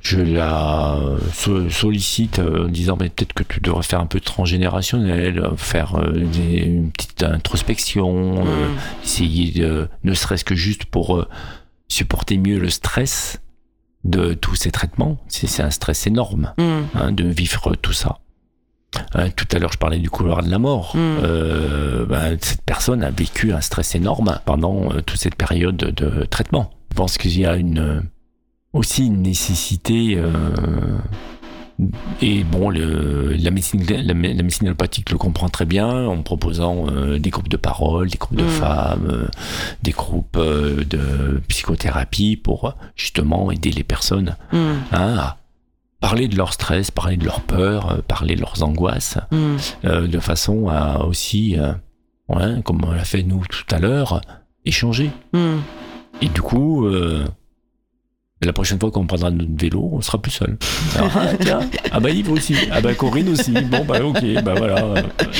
[0.04, 0.98] je la
[1.32, 5.56] so- sollicite en disant mais peut-être que tu devrais faire un peu de transgénérationnel, euh,
[5.56, 8.74] faire euh, des- une petite introspection, euh, Mhm.
[9.02, 11.26] essayer de, ne serait-ce que juste pour
[11.88, 13.40] supporter mieux le stress
[14.04, 15.16] de tous ces traitements.
[15.28, 16.86] C'est un stress énorme Mhm.
[16.94, 18.18] hein, de vivre tout ça.
[19.14, 20.92] Hein, tout à l'heure, je parlais du couloir de la mort.
[20.94, 20.98] Mm.
[21.24, 26.70] Euh, ben, cette personne a vécu un stress énorme pendant toute cette période de traitement.
[26.92, 28.04] Je pense qu'il y a une,
[28.74, 30.16] aussi une nécessité.
[30.16, 30.30] euh,
[32.22, 36.86] et bon, le, la, médecine, la, la médecine allopathique le comprend très bien en proposant
[36.88, 38.48] euh, des groupes de parole, des groupes de Mm.
[38.48, 39.26] femmes, euh,
[39.82, 44.56] des groupes euh, de psychothérapie pour justement aider les personnes Mm.
[44.92, 45.36] hein, à
[45.98, 50.06] parler de leur stress, parler de leur peur, parler de leurs angoisses, Mm.
[50.06, 51.56] de façon à aussi,
[52.28, 54.20] ouais, comme on l'a fait nous tout à l'heure,
[54.64, 55.10] échanger.
[56.22, 56.86] Et du coup,
[58.42, 60.58] la prochaine fois qu'on prendra notre vélo, on sera plus seul.
[60.96, 61.60] Alors, ah, tiens,
[61.92, 63.52] ah bah Yves aussi, ah bah Corinne aussi.
[63.52, 64.94] Bon bah ok, bah voilà.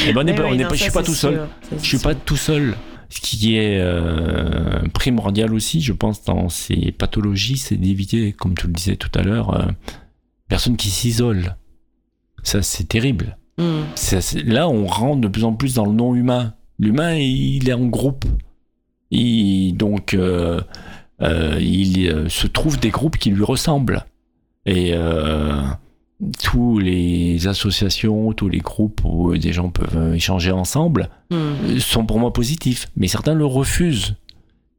[0.07, 1.35] Et ben, on Oui, pas, oui, on n'est non, pas- je suis pas tout seul.
[1.63, 2.75] ça, Je suis pas tout seul.
[3.11, 8.67] Ce qui est euh, primordial aussi, je pense, dans ces pathologies, c'est d'éviter, comme tu
[8.67, 9.67] le disais tout à l'heure, euh,
[10.49, 11.57] personnes qui s'isolent.
[12.43, 13.37] Ça, c'est terrible.
[13.59, 13.83] Mm.
[13.95, 16.55] Ça, c'est- là, on rentre de plus en plus dans le non humain.
[16.79, 18.25] L'humain, il est en groupe.
[19.11, 20.61] Il, donc, euh,
[21.21, 24.05] il euh, se trouve des groupes qui lui ressemblent.
[24.67, 25.61] Et euh,
[26.43, 31.35] tous les associations, tous les groupes où des gens peuvent euh, échanger ensemble Mm.
[31.37, 32.89] euh, sont pour moi positifs.
[32.97, 34.15] Mais certains le refusent.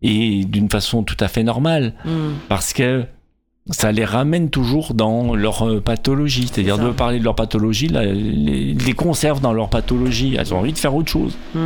[0.01, 2.09] Et d'une façon tout à fait normale Mm.
[2.49, 3.05] parce que
[3.71, 6.47] ça les ramène toujours dans leur euh, pathologie.
[6.51, 10.35] C'est-à-dire de parler de leur pathologie, là, les, les conserve dans leur pathologie.
[10.37, 11.35] Elles ont envie de faire autre chose.
[11.55, 11.59] Mm.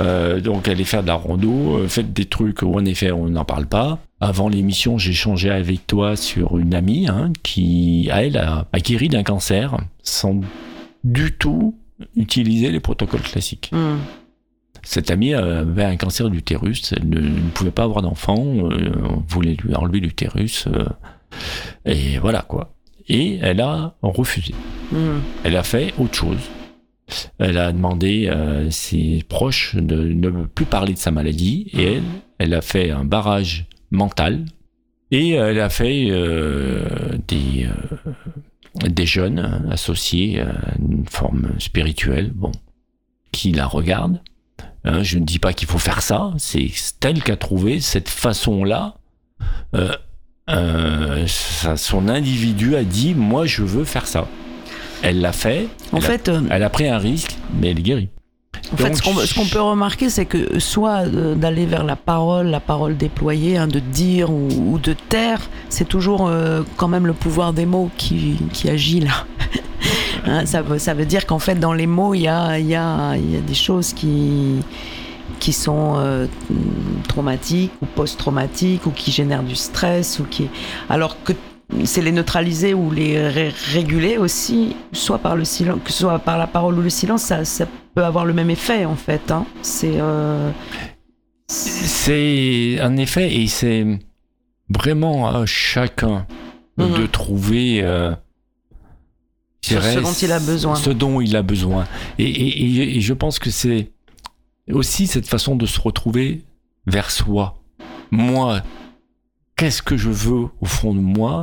[0.00, 3.28] Euh, donc aller faire de la rando, euh, faites des trucs où en effet on
[3.28, 3.98] n'en parle pas.
[4.24, 9.10] Avant l'émission, j'ai échangé avec toi sur une amie hein, qui, elle, a, a guéri
[9.10, 10.40] d'un cancer sans
[11.04, 11.76] du tout
[12.16, 13.70] utiliser les protocoles classiques.
[13.70, 13.96] Mm.
[14.82, 19.22] Cette amie avait un cancer d'utérus, elle ne, ne pouvait pas avoir d'enfant, euh, on
[19.28, 20.86] voulait lui enlever l'utérus, euh,
[21.84, 22.72] et voilà quoi.
[23.08, 24.54] Et elle a refusé.
[24.90, 25.18] Mm.
[25.44, 26.40] Elle a fait autre chose.
[27.38, 32.02] Elle a demandé à ses proches de ne plus parler de sa maladie, et elle,
[32.38, 34.44] elle a fait un barrage mental,
[35.10, 42.52] et elle a fait euh, des, euh, des jeunes associés à une forme spirituelle, bon,
[43.32, 44.20] qui la regardent.
[44.84, 46.70] Hein, je ne dis pas qu'il faut faire ça, c'est
[47.04, 48.96] elle qui a trouvé cette façon-là.
[49.74, 49.92] Euh,
[50.50, 54.28] euh, son individu a dit Moi, je veux faire ça.
[55.02, 55.68] Elle l'a fait.
[55.92, 58.08] En elle, a, fait, euh, elle a pris un risque, mais elle est guérie.
[58.72, 62.60] En fait, ce qu'on peut remarquer, c'est que soit euh, d'aller vers la parole, la
[62.60, 67.12] parole déployée, hein, de dire ou, ou de taire, c'est toujours euh, quand même le
[67.12, 69.26] pouvoir des mots qui, qui agit là.
[70.26, 72.66] Hein, ça, veut, ça veut dire qu'en fait, dans les mots, il y a, il
[72.66, 74.54] y, a, il y a des choses qui,
[75.38, 76.26] qui sont euh,
[77.08, 80.48] traumatiques ou post-traumatiques ou qui génèrent du stress ou qui,
[80.88, 81.34] alors que
[81.84, 86.38] c'est les neutraliser ou les ré- réguler aussi, soit par le silence, que soit par
[86.38, 89.30] la parole ou le silence, ça, ça peut avoir le même effet en fait.
[89.30, 89.46] hein.
[89.62, 90.50] C'est euh,
[91.46, 93.86] C'est un effet, et c'est
[94.70, 96.26] vraiment à chacun
[96.78, 96.94] Mhm.
[96.94, 97.82] de trouver.
[97.82, 98.14] euh,
[99.62, 100.74] Ce- dont il a besoin.
[100.74, 101.86] Ce dont il a besoin.
[102.18, 103.92] Et, et- et- et je pense que c'est
[104.70, 106.42] aussi cette façon de se retrouver
[106.86, 107.62] vers soi.
[108.10, 108.60] Moi,
[109.56, 111.40] qu'est-ce que je veux au fond de moi?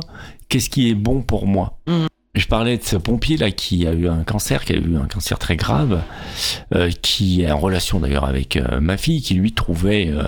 [0.48, 1.78] Qu'est-ce qui est bon pour moi?
[1.88, 2.06] Mhm.
[2.42, 5.06] Je parlais de ce pompier là qui a eu un cancer, qui a eu un
[5.06, 6.02] cancer très grave,
[6.74, 10.24] euh, qui est en relation d'ailleurs avec euh, ma fille, qui lui trouvait euh,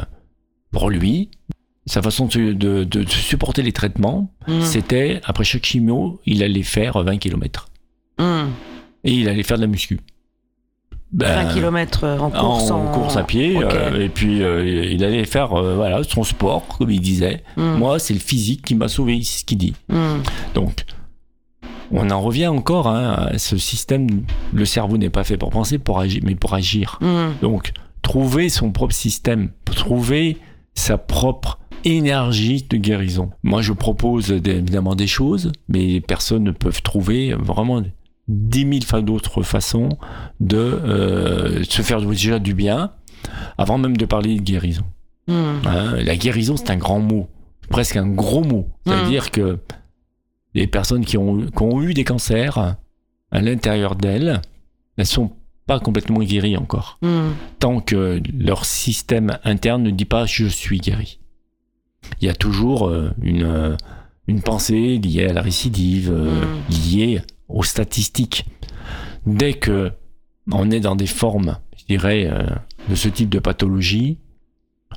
[0.71, 1.29] pour lui
[1.87, 6.63] sa façon de, de- de supporter les traitements, mm, c'était après chaque chimio, il allait
[6.63, 7.67] faire 20 km
[8.21, 8.23] mm.
[9.03, 9.99] et il allait faire de la muscu.
[11.13, 15.25] Ben, 20 km en course, en, course à pied, euh, et puis euh, il allait
[15.25, 17.43] faire euh, voilà son sport, comme il disait.
[17.57, 19.75] Mm, Moi, c'est le physique qui m'a sauvé, c'est ce qu'il dit.
[19.89, 20.23] mm,
[20.55, 20.85] Donc,
[21.91, 24.07] on en revient encore hein, à ce système.
[24.53, 26.99] Le cerveau n'est pas fait pour penser, pour agir, mais pour agir.
[27.01, 27.73] mm, Donc,
[28.03, 30.39] trouver son propre système, trouver
[30.75, 33.31] sa propre énergie de guérison.
[33.43, 37.83] Moi, je propose évidemment des choses, mais les personnes peuvent trouver vraiment
[38.27, 39.91] dix mille d'autres façons
[40.41, 42.93] de euh, se faire déjà du bien,
[43.59, 44.85] avant même de parler de guérison.
[45.29, 45.33] mm.
[45.67, 47.29] Hein, la guérison, c'est un grand mot,
[47.69, 48.69] presque un gros mot.
[48.87, 49.59] C'est-à-dire que
[50.55, 52.59] les personnes qui ont, qui ont eu des cancers
[53.31, 54.41] à l'intérieur d'elles,
[54.97, 55.33] elles sont
[55.67, 60.79] pas complètement guéries encore Mm, tant que leur système interne ne dit pas je suis
[60.79, 61.19] guéri.
[62.21, 63.77] Il y a toujours euh, une, euh,
[64.29, 66.71] une pensée liée à la récidive, euh, Mm.
[66.71, 68.45] liée aux statistiques.
[69.27, 69.93] Dès que
[70.53, 72.31] on est dans des formes, je dirais,
[72.91, 74.19] de ce type de pathologie,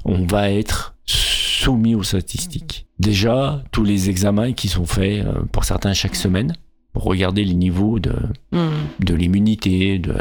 [0.03, 2.86] on va être soumis aux statistiques.
[2.99, 6.55] Déjà, tous les examens qui sont faits, euh, pour certains chaque semaine,
[6.93, 8.13] pour regarder les niveaux de,
[8.51, 8.69] Hmm.
[8.99, 10.15] de l'immunité, de,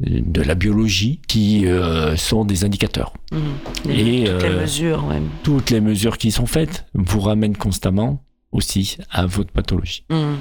[0.00, 3.12] de la biologie, qui euh, sont des indicateurs.
[3.30, 3.90] Hmm.
[3.90, 5.20] Et, toutes les euh, mesures, ouais.
[5.42, 10.04] Toutes les mesures qui sont faites vous ramènent constamment aussi à votre pathologie.
[10.10, 10.34] Hmm.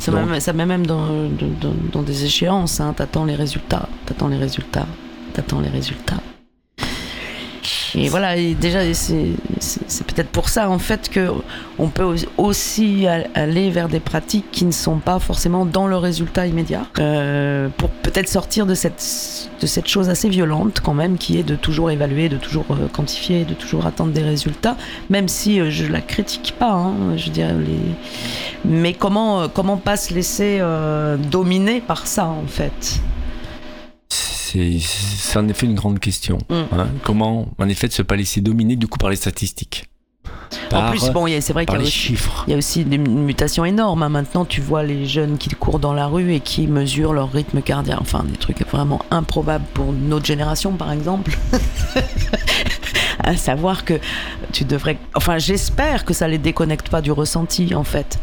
[0.00, 2.80] Ça, Donc- met, ça met même dans, dans, dans- dans des échéances.
[2.80, 2.94] Hein.
[2.96, 4.86] T'attends les résultats, t'attends les résultats,
[5.34, 6.22] t'attends les résultats.
[7.94, 11.28] Et voilà, déjà, c'est peut-être pour ça en fait que
[11.78, 15.96] on peut au- aussi aller vers des pratiques qui ne sont pas forcément dans le
[15.96, 21.18] résultat immédiat, euh, pour peut-être sortir de cette de cette chose assez violente quand même,
[21.18, 24.76] qui est de toujours évaluer, de toujours euh, quantifier, de toujours attendre des résultats,
[25.10, 26.72] même si euh, je la critique pas.
[26.72, 27.94] hein, je dire, les...
[28.64, 30.60] mais comment comment pas se laisser
[31.30, 33.00] dominer par ça en fait?
[34.50, 36.38] C'est en effet une grande question.
[36.48, 36.54] Mm.
[36.72, 36.88] hein.
[37.04, 39.84] Comment, en effet, ne se pas laisser dominer du coup par les statistiques?
[40.66, 42.16] En Par- plus, bon, c'est vrai qu'il y a aussi
[42.48, 44.02] y a aussi des mutations énormes.
[44.02, 44.08] hein.
[44.08, 47.62] Maintenant, tu vois les jeunes qui courent dans la rue et qui mesurent leur rythme
[47.62, 48.00] cardiaque.
[48.00, 51.36] Enfin, des trucs vraiment improbables pour notre génération, par exemple.
[53.24, 53.94] À savoir que
[54.52, 54.98] tu devrais.
[55.14, 58.18] Enfin, j'espère que ça les déconnecte pas du ressenti, en fait.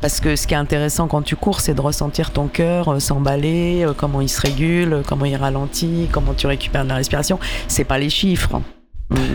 [0.00, 3.00] Parce que ce qui est intéressant quand tu cours, c'est de ressentir ton cœur euh,
[3.00, 7.38] s'emballer, euh, comment il se régule, comment il ralentit, comment tu récupères de la respiration.
[7.66, 8.60] C'est pas les chiffres.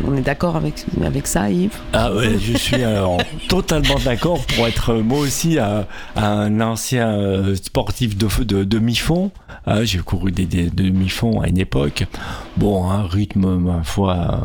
[0.06, 1.78] On est d'accord avec, avec ça, Yves?
[1.94, 3.18] Ah ouais, je suis alors
[3.50, 9.32] totalement d'accord pour être euh, moi aussi un, un ancien euh, sportif de, de demi-fond.
[9.66, 12.06] Ah, J'ai couru des, des demi-fonds à une époque.
[12.58, 14.42] Bon, un rythme, ma foi,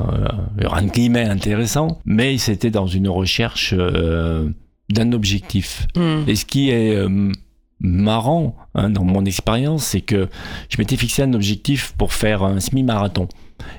[0.62, 4.48] euh, entre guillemets intéressant, mais c'était dans une recherche euh,
[4.88, 5.86] d'un objectif.
[5.94, 6.22] Hmm.
[6.26, 7.32] Et ce qui est euh,
[7.80, 10.28] marrant hein, dans mon expérience, c'est que
[10.70, 13.28] je m'étais fixé un objectif pour faire un semi-marathon.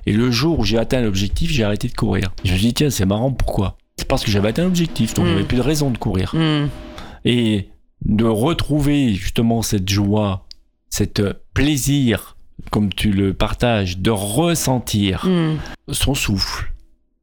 [0.06, 2.32] Et le jour où j'ai atteint l'objectif, j'ai arrêté de courir.
[2.44, 3.78] Je me suis dit, tiens, c'est marrant, pourquoi?
[3.98, 5.30] C'est parce que j'avais atteint l'objectif, donc Mm.
[5.30, 6.34] j'avais plus de raison de courir.
[6.36, 6.68] Hmm.
[7.26, 7.70] Et
[8.06, 10.46] de retrouver justement cette joie,
[10.90, 11.22] cet
[11.54, 12.38] plaisir,
[12.72, 15.58] comme tu le partages, de ressentir Hmm.
[15.92, 16.72] son souffle.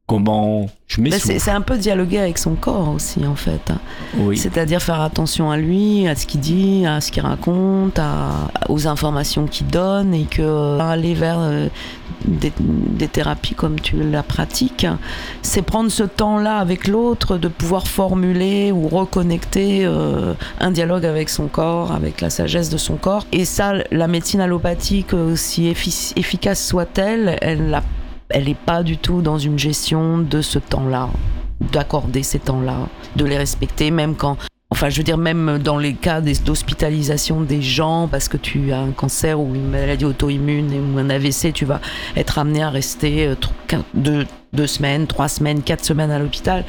[0.07, 1.41] Comment je Mais c'est m'essouffle.
[1.41, 3.73] c'est un peu dialoguer avec son corps aussi, en fait.
[4.17, 4.37] Oui.
[4.39, 8.87] C'est-à-dire faire attention à lui, à ce qu'il dit, à ce qu'il raconte, à- aux
[8.87, 11.67] informations qu'il donne, et que euh, aller vers euh,
[12.25, 14.87] des, des thérapies comme tu la pratiques,
[15.43, 21.29] c'est prendre ce temps-là avec l'autre, de pouvoir formuler ou reconnecter euh, un dialogue avec
[21.29, 23.27] son corps, avec la sagesse de son corps.
[23.33, 27.83] Et ça, la médecine allopathique, aussi effi- efficace soit-elle, elle n'a
[28.31, 31.09] elle n'est pas du tout dans une gestion de ce temps-là,
[31.73, 34.37] d'accorder ces temps-là, de les respecter, même quand.
[34.71, 38.81] Enfin, je veux dire, même dans les cas d'hospitalisation des gens, parce que tu as
[38.81, 41.81] un cancer ou une maladie auto-immune ou un AVC, tu vas
[42.17, 43.35] être amené à rester euh,
[43.95, 46.65] deux, semaines, trois semaines, quatre semaines à l'hôpital.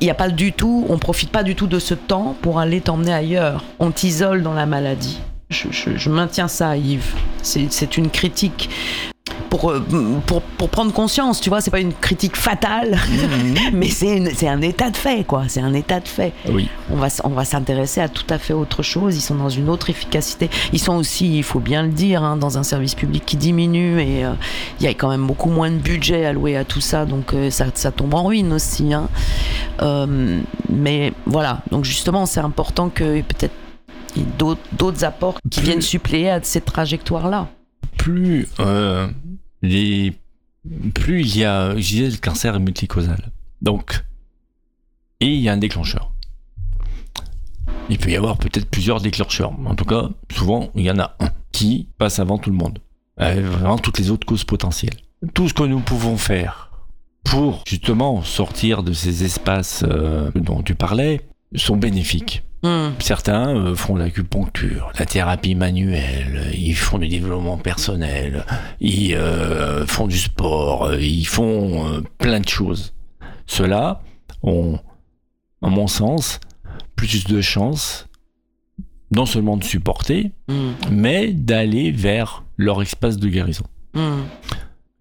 [0.00, 2.60] Il n'y a pas du tout, on profite pas du tout de ce temps pour
[2.60, 3.64] aller t'emmener ailleurs.
[3.80, 5.18] On t'isole dans la maladie.
[5.50, 7.14] Je, je- je maintiens ça, Yves.
[7.42, 8.68] C'est une critique
[9.48, 9.80] pour, euh,
[10.26, 12.98] pour, pour prendre conscience, tu vois, c'est pas une critique fatale,
[13.72, 15.44] mais c'est un état de fait, quoi.
[15.46, 16.32] C'est un état de fait.
[16.50, 16.68] Oui.
[16.90, 19.16] On va, on va s'intéresser à tout à fait autre chose.
[19.16, 20.50] Ils sont dans une autre efficacité.
[20.72, 24.00] Ils sont aussi, il faut bien le dire, hein, dans un service public qui diminue
[24.00, 24.32] et euh,
[24.80, 27.50] il y a quand même beaucoup moins de budget alloué à tout ça, donc euh,
[27.50, 28.92] ça, ça tombe en ruine aussi.
[28.92, 29.08] hein.
[29.80, 33.54] Euh, mais voilà, donc justement, c'est important que peut-être
[34.38, 37.48] d'autres apports qui Plus- viennent suppléer à cette trajectoire-là.
[37.98, 39.08] plus euh,
[39.62, 40.12] les
[40.94, 43.30] plus il y a je disais le cancer est multicausal.
[43.62, 44.04] Donc
[45.20, 46.12] et il y a un déclencheur.
[47.88, 49.52] Il peut y avoir peut-être plusieurs déclencheurs.
[49.64, 52.78] En tout cas souvent il y en a un qui passe avant tout le monde.
[53.20, 54.96] Euh, avant toutes les autres causes potentielles.
[55.32, 56.70] Tout ce que nous pouvons faire
[57.24, 61.22] pour justement sortir de ces espaces euh, dont tu parlais
[61.54, 62.94] sont bénéfiques Hmm.
[62.98, 68.44] Certains euh, font l'acupuncture, la thérapie manuelle, ils font du développement personnel,
[68.80, 72.92] ils euh, font du sport, euh, ils font euh, plein de choses.
[73.46, 74.00] Ceux-là
[74.42, 74.80] ont,
[75.62, 76.40] à mon sens,
[76.96, 78.08] plus de chances
[79.12, 80.72] non seulement de supporter, Hmm.
[80.90, 83.66] mais d'aller vers leur espace de guérison.
[83.94, 84.22] Hmm.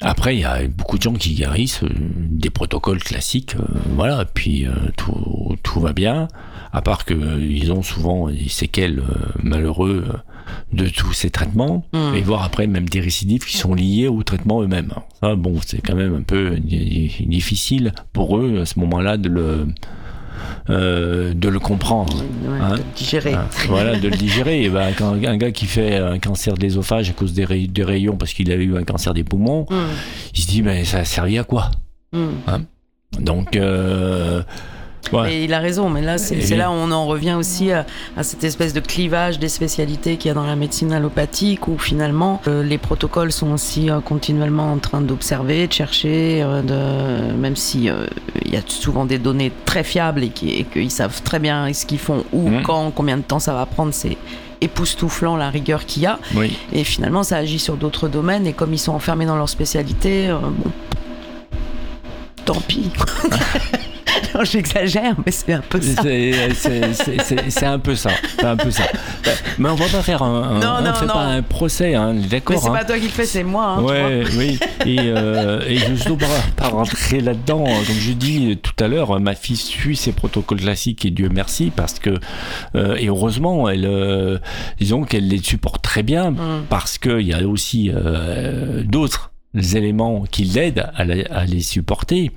[0.01, 3.55] Après, il y a beaucoup de gens qui guérissent des protocoles classiques,
[3.95, 6.27] voilà, puis tout, tout va bien,
[6.73, 9.13] à part qu'ils ont souvent des séquelles euh,
[9.43, 10.17] malheureux euh,
[10.73, 12.13] de tous ces traitements, Hmm.
[12.15, 14.93] et voire après même des récidives qui sont liées au traitement eux-mêmes.
[15.21, 19.17] Ça, bon, c'est quand même un peu di- di- difficile pour eux à ce moment-là
[19.17, 19.67] de le,
[20.69, 22.17] euh, de le comprendre.
[22.47, 23.33] Ouais, Hein de digérer.
[23.33, 24.63] Hein, voilà, de le digérer.
[24.63, 27.67] Et ben, quand un gars qui fait un cancer de l'ésophage à cause des, ray-
[27.67, 29.75] des rayons parce qu'il avait eu un cancer des poumons, Hmm.
[30.35, 31.71] il se dit, mais ça a servi à quoi?
[32.13, 32.29] Hmm.
[33.19, 34.41] Donc, euh,
[35.11, 35.33] Ouais.
[35.35, 36.55] Et il a raison, mais là, c'est oui.
[36.57, 37.85] là où on en revient aussi à,
[38.17, 41.77] à cette espèce de clivage des spécialités qu'il y a dans la médecine allopathique, où
[41.77, 47.33] finalement, euh, les protocoles sont aussi euh, continuellement en train d'observer, de chercher, euh, de,
[47.35, 47.89] même si
[48.45, 51.71] il y a souvent des données très fiables et qui- et qu'ils savent très bien
[51.73, 52.63] ce qu'ils font, où, Mhm.
[52.63, 54.17] quand, combien de temps ça va prendre, c'est
[54.61, 56.17] époustouflant la rigueur qu'il y a.
[56.33, 56.57] Oui.
[56.73, 58.47] Et finalement, ça agit sur d'autres domaines.
[58.47, 60.71] Et comme ils sont enfermés dans leur spécialité, bon,
[62.45, 62.89] tant pis.
[64.35, 66.01] non, j'exagère, mais c'est un peu ça.
[66.01, 68.09] C'est c'est- c'est- c'est- c'est un peu ça.
[68.37, 68.83] C'est un peu ça.
[69.57, 72.27] Mais on va pas faire un, un- Non, on fait pas un procès, hein, Mais
[72.27, 72.73] d'accord c'est hein.
[72.73, 73.77] pas toi qui le fais, c'est moi.
[73.77, 74.59] hein, Ouais, oui.
[74.85, 77.63] Et, euh, et je ne veux pas, pas rentrer là-dedans.
[77.65, 81.71] Comme je dis tout à l'heure, ma fille suit ses protocoles classiques et Dieu merci
[81.75, 82.11] parce que
[82.75, 84.37] euh, et heureusement, elle, euh,
[84.79, 86.31] disons qu'elle les supporte très bien.
[86.31, 86.65] Mm.
[86.69, 89.31] parce qu'il y a aussi euh, d'autres
[89.73, 92.31] éléments qui l'aident à, la- à les supporter.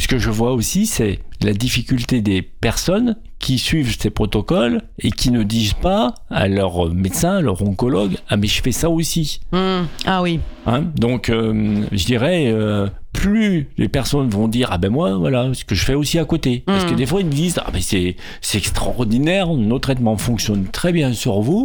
[0.00, 5.10] Ce que je vois aussi, c'est la difficulté des personnes qui suivent ces protocoles et
[5.10, 8.90] qui ne disent pas à leur médecin, à leur oncologue, ah mais je fais ça
[8.90, 9.40] aussi.
[9.52, 9.82] Mm.
[10.06, 10.40] Ah oui.
[10.66, 10.84] Hein?
[10.96, 15.64] Donc, euh, je dirais, euh, plus les personnes vont dire, ah ben moi, voilà, ce
[15.64, 16.62] que je fais aussi à côté.
[16.66, 16.96] Parce que Mhm.
[16.96, 21.12] des fois, ils me disent, ah ben c'est, c'est extraordinaire, nos traitements fonctionnent très bien
[21.12, 21.64] sur vous,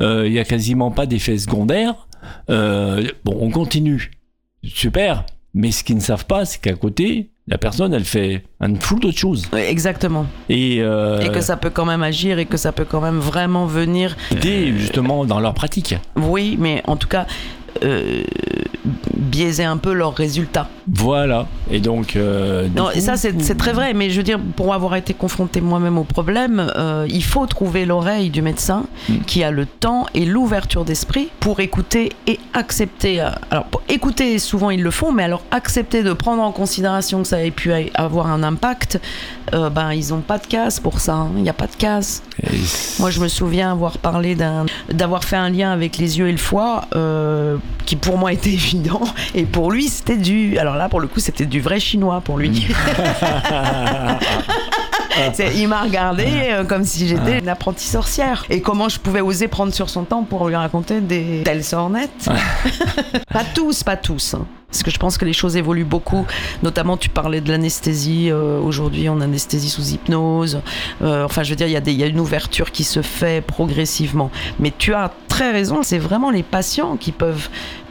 [0.00, 2.08] Euh, il y a quasiment pas d'effets secondaires.
[2.48, 4.10] Euh, bon, on continue.
[4.64, 5.24] Super.
[5.54, 9.00] Mais ce qu'ils ne savent pas, c'est qu'à côté, la personne, elle fait un foule
[9.00, 9.48] d'autres choses.
[9.56, 10.26] Exactement.
[10.48, 13.18] Et, euh, Et que ça peut quand même agir et que ça peut quand même
[13.18, 14.16] vraiment venir.
[14.30, 15.96] aider justement dans leur pratique.
[16.14, 17.26] Oui, mais en tout cas,
[17.82, 18.22] euh,
[19.16, 20.68] biaiser un peu leurs résultats.
[20.92, 21.46] Voilà.
[21.70, 22.16] Et donc.
[22.16, 25.60] euh, Non, coup- ça c'est très vrai, mais je veux dire, pour avoir été confronté
[25.60, 29.14] moi-même au problème, euh, il faut trouver l'oreille du médecin Mm.
[29.26, 33.20] qui a le temps et l'ouverture d'esprit pour écouter et accepter.
[33.20, 37.22] euh, Alors, pour écouter, souvent ils le font, mais alors accepter de prendre en considération
[37.22, 39.00] que ça ait pu avoir un impact,
[39.54, 41.14] euh, ben ils ont pas de casse pour ça.
[41.14, 41.28] hein.
[41.36, 42.22] Il n'y a pas de casse.
[42.42, 42.56] Et
[42.98, 46.32] Moi, je me souviens avoir parlé d'un, d'avoir fait un lien avec les yeux et
[46.32, 46.86] le foie,
[47.86, 48.69] qui pour moi était évident,
[49.34, 50.58] et pour lui c'était du.
[50.58, 52.66] Alors là, pour le coup, c'était du vrai chinois pour lui.
[55.56, 58.44] Il m'a regardé euh, comme si j'étais une apprentie sorcière.
[58.48, 62.28] Et comment je pouvais oser prendre sur son temps pour lui raconter des telles sornettes?
[63.32, 64.34] Pas tous, pas tous.
[64.34, 64.46] hein.
[64.68, 66.26] Parce que je pense que les choses évoluent beaucoup.
[66.62, 68.28] Notamment, tu parlais de l'anesthésie.
[68.30, 70.60] euh, Aujourd'hui, on anesthésie sous hypnose.
[71.02, 72.84] Euh, enfin, je veux dire, il y, a des- il y a une ouverture qui
[72.84, 74.30] se fait progressivement.
[74.58, 77.48] Mais tu as très raison, c'est vraiment les patients qui peuvent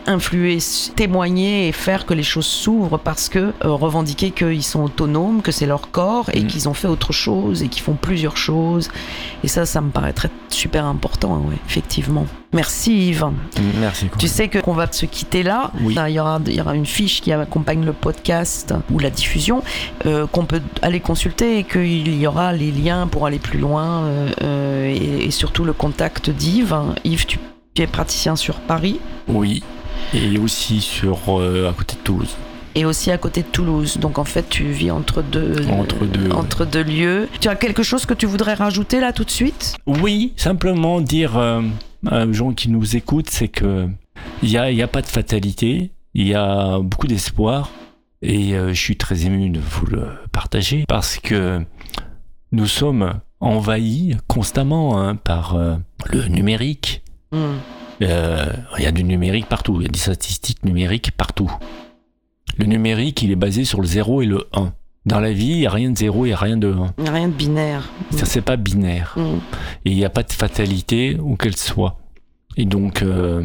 [0.10, 0.58] influer,
[0.96, 5.52] témoigner et faire que les choses s'ouvrent parce que euh, revendiquer qu'ils sont autonomes, que
[5.52, 6.48] c'est leur corps et Mm.
[6.48, 8.90] qu'ils ont fait autre chose et qu'ils font plusieurs choses.
[9.44, 12.26] Et ça, ça me paraîtrait super important, ouais, effectivement.
[12.52, 13.26] Merci Yves.
[13.80, 14.08] Merci.
[14.18, 15.72] Tu sais que qu'on va se quitter là.
[15.82, 15.96] Oui.
[16.08, 19.62] Il y aura, il y aura une fiche qui accompagne le podcast ou la diffusion
[20.08, 24.06] euh, qu'on peut aller consulter et qu'il y aura les liens pour aller plus loin
[24.06, 26.76] euh, euh, et, et surtout le contact d'Yves.
[27.04, 27.38] Yves, tu,
[27.76, 29.00] tu es praticien sur Paris?
[29.28, 29.62] Oui.
[30.14, 32.36] Et aussi sur euh, à côté de Toulouse.
[32.76, 33.98] et aussi à côté de Toulouse.
[33.98, 37.28] Donc en fait, tu vis entre deux, Entre deux, entre deux lieux.
[37.42, 39.76] Tu as quelque chose que tu voudrais rajouter là tout de suite?
[39.86, 41.62] Oui, simplement dire euh,
[42.12, 43.88] aux gens qui nous écoutent, c'est que
[44.44, 47.72] il y a, y a pas de fatalité, il y a beaucoup d'espoir
[48.22, 51.62] et euh, je suis très ému de vous le partager parce que
[52.52, 55.76] nous sommes envahis constamment hein, par euh,
[56.08, 57.02] le numérique.
[58.02, 58.46] Euh,
[58.78, 61.52] il y a du numérique partout, il y a des statistiques numériques partout.
[62.58, 64.74] Le numérique, il est basé sur le 0 et le 1.
[65.06, 66.94] Dans la vie, il n'y a rien de 0 et rien de 1.
[66.98, 67.90] Il n'y a rien de binaire.
[68.12, 69.14] Ça, c'est pas binaire.
[69.16, 69.40] Hmm.
[69.86, 71.98] Et il n'y a pas de fatalité où qu'elle soit.
[72.58, 73.44] Et donc, euh,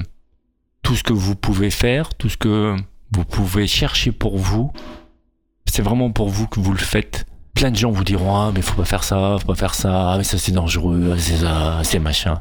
[0.82, 2.76] tout ce que vous pouvez faire, tout ce que
[3.12, 4.72] vous pouvez chercher pour vous,
[5.66, 7.26] c'est vraiment pour vous que vous le faites.
[7.54, 10.12] Plein de gens vous diront Ah, mais faut pas faire ça, faut pas faire ça,
[10.12, 12.40] ah, mais ça c'est dangereux, ah, c'est ça, c'est machin.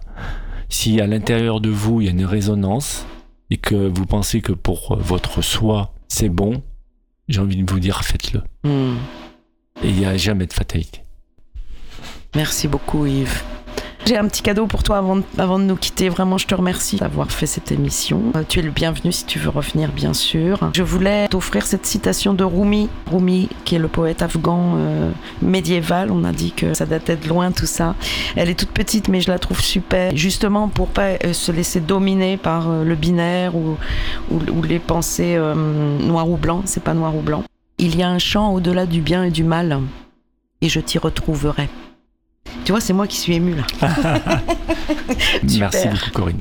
[0.69, 3.05] Si à l'intérieur de vous il y a une résonance
[3.49, 6.61] et que vous pensez que pour votre soi c'est bon,
[7.27, 8.41] j'ai envie de vous dire faites-le.
[8.63, 8.97] Hmm.
[9.83, 11.03] Et il n'y a jamais de fatalité.
[12.35, 13.43] Merci beaucoup Yves.
[14.05, 16.09] J'ai un petit cadeau pour toi avant de, nous quitter.
[16.09, 18.21] Vraiment, je te remercie d'avoir fait cette émission.
[18.35, 20.71] Euh, tu es le bienvenu si tu veux revenir, bien sûr.
[20.73, 22.89] Je voulais t'offrir cette citation de Rumi.
[23.09, 25.09] Rumi, qui est le poète afghan euh,
[25.41, 26.11] médiéval.
[26.11, 27.95] On a dit que ça datait de loin, tout ça.
[28.35, 30.13] Elle est toute petite, mais je la trouve super.
[30.17, 33.77] Justement, pour pas euh, se laisser dominer par le binaire ou,
[34.63, 35.39] les pensées
[36.01, 36.61] noir ou blanc.
[36.65, 37.43] C'est pas noir ou blanc.
[37.77, 39.79] Il y a un champ au-delà du bien et du mal,
[40.61, 41.69] et je t'y retrouverai.
[42.65, 43.63] Tu vois, c'est moi qui suis émue là.
[45.59, 46.39] Merci beaucoup Corinne.